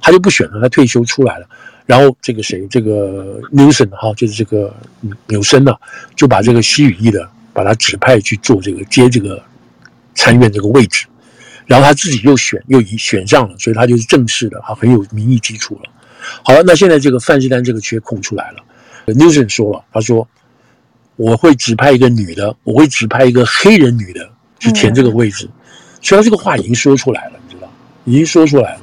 [0.00, 1.48] 他就不选了，他退休出来了。
[1.86, 4.74] 然后这个谁，这个 n e w s o n 哈，就是这个
[5.28, 5.72] 纽森呢，
[6.16, 9.40] 就把这个西语裔的把他指派去做这个接这个
[10.14, 11.06] 参议院这个位置。
[11.64, 15.90] 然后他自己又选又已选上了，所以他就是正式的，哈，很有民意基础了。
[16.44, 18.62] 好了，那现在这个范希丹这个缺空出来了
[19.06, 20.28] n e w s o n 说了，他说
[21.16, 24.28] 我会指派一个女的，我会指派一个黑人女的
[24.58, 25.48] 去填这个位置。
[26.02, 27.68] 虽然这个话已经说出来了，你知道，
[28.04, 28.80] 已经说出来了。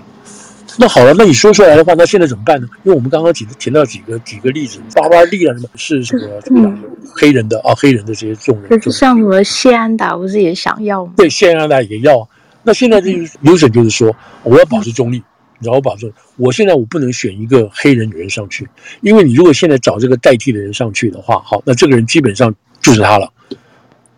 [0.78, 2.68] 那好了，那你说出来的话，那现在怎么办呢？
[2.84, 6.74] 因为我们刚刚提提到几个几个例子，巴巴利啊什么是什么什么
[7.16, 11.14] 黑人的啊，黑人的这些众人，就是像什么谢安达不是也想要吗？
[11.16, 12.28] 对，谢安达也要。
[12.64, 15.22] 那现在这个流程就是说，我要保持中立，
[15.60, 18.68] 然后保证，我现在我不能选一个黑人女人上去，
[19.02, 23.30] 因为你如果现在找这个代替的人上去的话，好，那这个人基本上就是他了。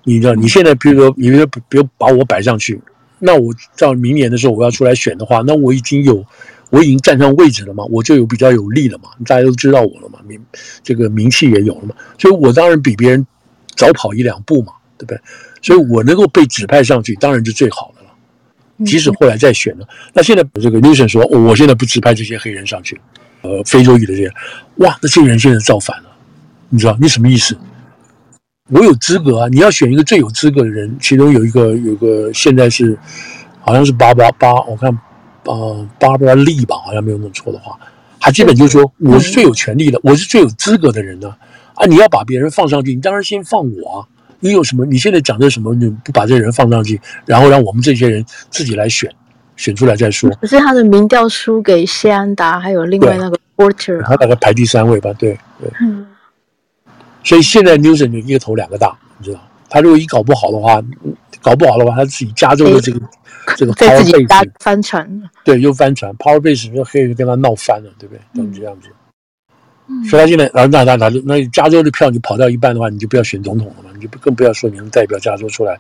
[0.04, 2.80] 你知道，你现在比如说，你比如比如把我摆上去，
[3.20, 6.26] 那我到明年的时候我要出来选的话，那我已经有，
[6.70, 10.40] 我已经站上位置了嘛，我就有比较有利了嘛，大家都知道我了嘛，名
[10.84, 13.26] 这个名气也有了嘛，所以我当然比别人
[13.76, 14.74] 早跑一两步嘛。
[14.98, 15.20] 对不对？
[15.62, 18.86] 所以我能够被指派上去，当然就最好的了。
[18.86, 22.98] 即使后来再选了，那现在这个 Newson 说，哦，我现在不指派这些黑人上去，
[23.42, 24.32] 呃，非洲裔的这些，
[24.78, 26.10] 哇，那这些人现在造反了，
[26.70, 27.58] 你知道你什么意思？
[28.72, 29.48] 我有资格啊！
[29.50, 32.98] 你要选一个最有资格的人，其中有一个有个现在是
[33.60, 34.90] 好像是八八八，我看
[35.44, 37.78] 呃八八利吧，好像没有弄错的话，
[38.20, 41.36] 他基本就是说我是最有权利的，我是最有资格的人呢
[41.76, 41.86] 啊！
[41.86, 44.08] 你要把别人放上去，你当然先放我啊！
[44.40, 44.84] 你有什么？
[44.84, 45.76] 你现在讲的什么？
[45.76, 49.12] 你不把这个人放上去，然后让我们这些人自己来选，
[49.56, 50.28] 选出来再说。
[50.42, 55.14] 可是他的民调输给谢安达，还有另外那个 Porter，他大概排第三位吧？
[55.14, 55.70] 对对。
[55.82, 56.05] 嗯。
[57.26, 60.82] 所以现在 Newsom 就一个头两个大，你知道，他如果一搞不好的话，
[61.42, 63.02] 搞不好的话，他自己加州的这个
[63.58, 68.22] 这个 power base 翻船，对，又翻船，power base 就黑人跟他闹翻了，对不对？
[68.36, 68.88] 等这样子。
[70.10, 75.80] 所以他现在，然后那那那那加州的票你跑掉一半的话，你就不要选总统了嘛，你就更不要说你能代表加州出来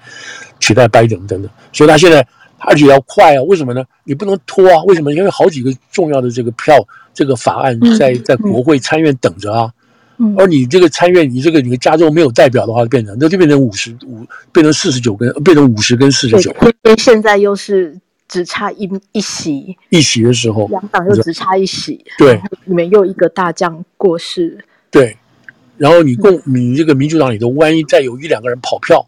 [0.60, 1.50] 取代拜登等等。
[1.74, 2.26] 所以他现在
[2.60, 3.84] 而且要快啊，为什么呢？
[4.04, 5.14] 你不能拖啊，为什么？
[5.14, 6.76] 因为好几个重要的这个票
[7.14, 9.72] 这个法案在在国会参院等着啊。
[10.38, 16.56] 而你这个参院，你这个你的加州没有代表的话，变成那就变成五十五，变成四十九跟变成五十跟四十九。
[16.62, 22.04] 因为现在又是只差一一席，一席的时候，两党又只差一席。
[22.18, 24.58] 对，里面又一个大将过世。
[24.90, 25.18] 对，
[25.78, 29.06] 然后你共你这个民主党里头，万一再有一两个人跑票，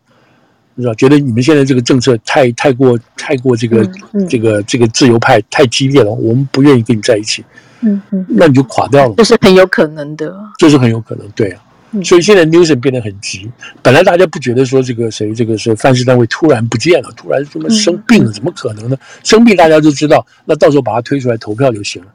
[0.75, 3.89] 你知道，觉得你们现在这个政策太太过太过这个
[4.29, 7.45] 这个这个自由派太激烈了，我们不愿意跟你在一起。
[7.81, 11.61] 嗯嗯，那你就垮掉了，这是很有可能的，这是很有可能，对啊。
[11.91, 13.49] 嗯、所以现在 Newsom 变得很急，
[13.81, 18.97] 本来大家不觉得说这个谁这个谁范氏单位突然不见了，突然什么生病了，怎么可能呢？
[19.23, 22.07] 生病大家都知道，那到时候把他推出来投票就行了。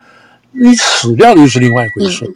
[0.54, 2.30] 你死掉又是另外一回事，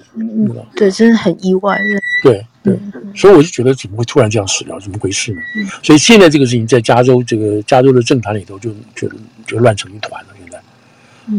[0.75, 1.79] 对，真的很意外。
[2.23, 2.75] 对对，
[3.15, 4.81] 所以我就觉得怎么会突然这样死掉？
[4.81, 5.41] 怎么回事呢？
[5.83, 9.07] 所以现在这个事情在加州这个加州的政坛里头就就
[9.47, 10.29] 就乱成一团了。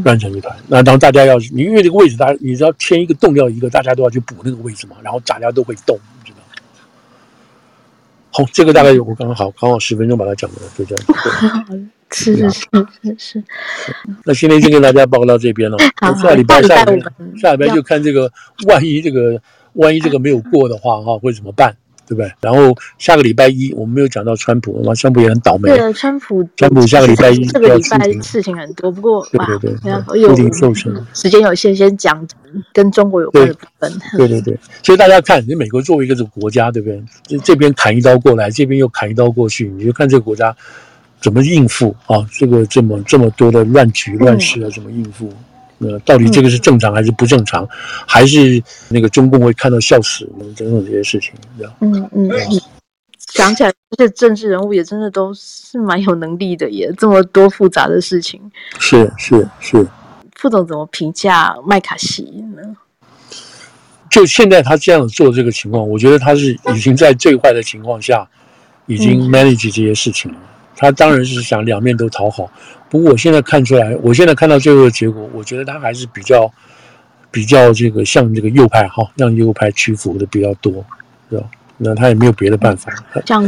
[0.03, 0.55] 乱成一团。
[0.67, 4.95] 那当大家要是你因为这个位置，大家你知道填一个洞掉一个，大家都要去补那个位置嘛。
[5.01, 6.37] 然后大家都会动，你知道。
[8.31, 11.89] 好，这个大概有我刚刚好 刚好十分钟把它讲完，就这样。
[12.09, 12.59] 是是是
[13.01, 13.43] 是是。
[14.23, 15.77] 那今天先跟大家报告到这边了。
[16.21, 18.31] 下礼拜下礼拜下礼拜就看这个，
[18.67, 19.41] 万一这个
[19.73, 21.75] 万一这个没有过的话哈，会怎么办？
[22.07, 22.31] 对不对？
[22.41, 25.69] 然后下个礼拜一，我们没有讲到川普，那川普也很倒霉。
[25.69, 30.33] 对，川普，川普下个礼拜一，这个礼拜事情很多，不过对对对，有
[31.13, 32.25] 时间有限，先讲
[32.73, 33.91] 跟中国有关的部分。
[34.17, 37.03] 对对对，所以大家看，你美国作为一个这个国家，对不对？
[37.27, 40.55] 这这边砍一刀过来，这边又砍一刀过去，你就看这个国家
[41.21, 42.25] 怎么应付啊？
[42.31, 45.29] 这个这么这么多的乱局乱世啊，怎么应付？
[45.79, 47.63] 那到底这个是正常还是不正常？
[47.63, 47.69] 嗯、
[48.07, 50.27] 还是那个中共会看到笑死？
[50.55, 51.33] 等等这些事情，
[51.81, 52.29] 嗯嗯，
[53.31, 58.41] 想起来这些政治人物也真的都是蛮有能力的，耶这么多复杂的事情。
[58.79, 59.85] 是是是。
[60.35, 62.61] 副总怎么评价麦卡锡呢？
[64.09, 68.27] 就现在他这样做这个情况，我觉得他是已经在最坏的情况下，
[68.85, 70.37] 已经 manage 这些事情了。
[70.39, 70.47] 嗯、
[70.77, 72.49] 他当然是想两面都讨好。
[72.89, 76.49] 不过我现在看出来，我现在看到最后的结果，我觉得他还是比较
[77.29, 80.85] 比较这个向这个右派哈，让右派屈服的比较多，
[81.29, 81.43] 是吧？
[81.79, 82.91] 那他也没有别的办法，
[83.23, 83.43] 这样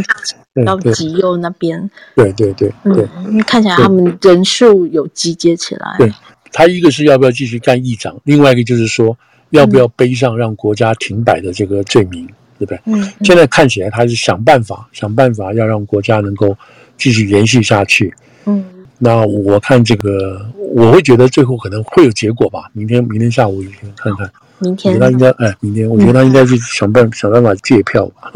[0.54, 3.08] 比较极右那边，对对对对，
[3.44, 5.96] 看起来他们人数有集结起来。
[5.98, 6.14] 对，
[6.52, 9.18] 他一个是要不要继续干议长，另外一个就是说
[9.50, 12.28] 要不要背上让国家停摆的这个罪名，
[12.60, 12.80] 对不对？
[12.86, 16.56] 嗯，现在看起来他是想办法想办法要让国家能够
[17.00, 18.14] 继续延续下去，
[18.46, 18.64] 嗯。
[19.02, 20.46] 那我看这个，
[20.76, 22.70] 我会觉得最后可能会有结果吧。
[22.74, 23.64] 明天，明天下午
[23.96, 24.30] 看看。
[24.60, 24.94] 明天。
[24.94, 28.30] 我觉得他应该，哎，明天，我觉得他应该去想办想办法借票吧。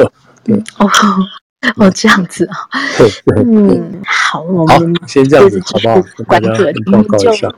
[0.46, 0.56] 对。
[0.80, 0.90] 哦
[1.76, 2.56] 哦，这样子啊。
[2.98, 3.44] 对对。
[3.44, 6.02] 嗯，好，我们先这样子，好不好？
[6.30, 6.50] 大家
[6.90, 7.54] 报告一下。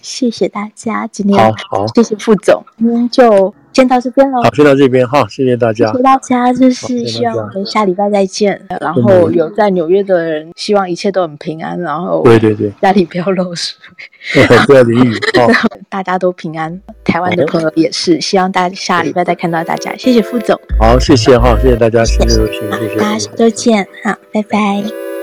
[0.00, 3.52] 谢谢大家，今天好，好，谢谢副总，今天就。
[3.78, 8.60] 先到这边喽，好，先到这边哈，谢谢大家，谢谢大家，就是希望我们下礼拜再见。
[8.80, 11.80] 然后有在纽约的人，希望一切都很平安。
[11.80, 13.78] 然后对对对，家里不要漏水，
[14.66, 15.14] 不要淋雨，
[15.88, 16.80] 大家都平安。
[17.04, 19.94] 台湾的朋友也是，希望大家下礼拜再看到大家。
[19.96, 22.68] 谢谢副总，好，谢谢哈，谢谢大家，谢谢谢谢，
[22.98, 25.17] 大家下周见，好，拜拜。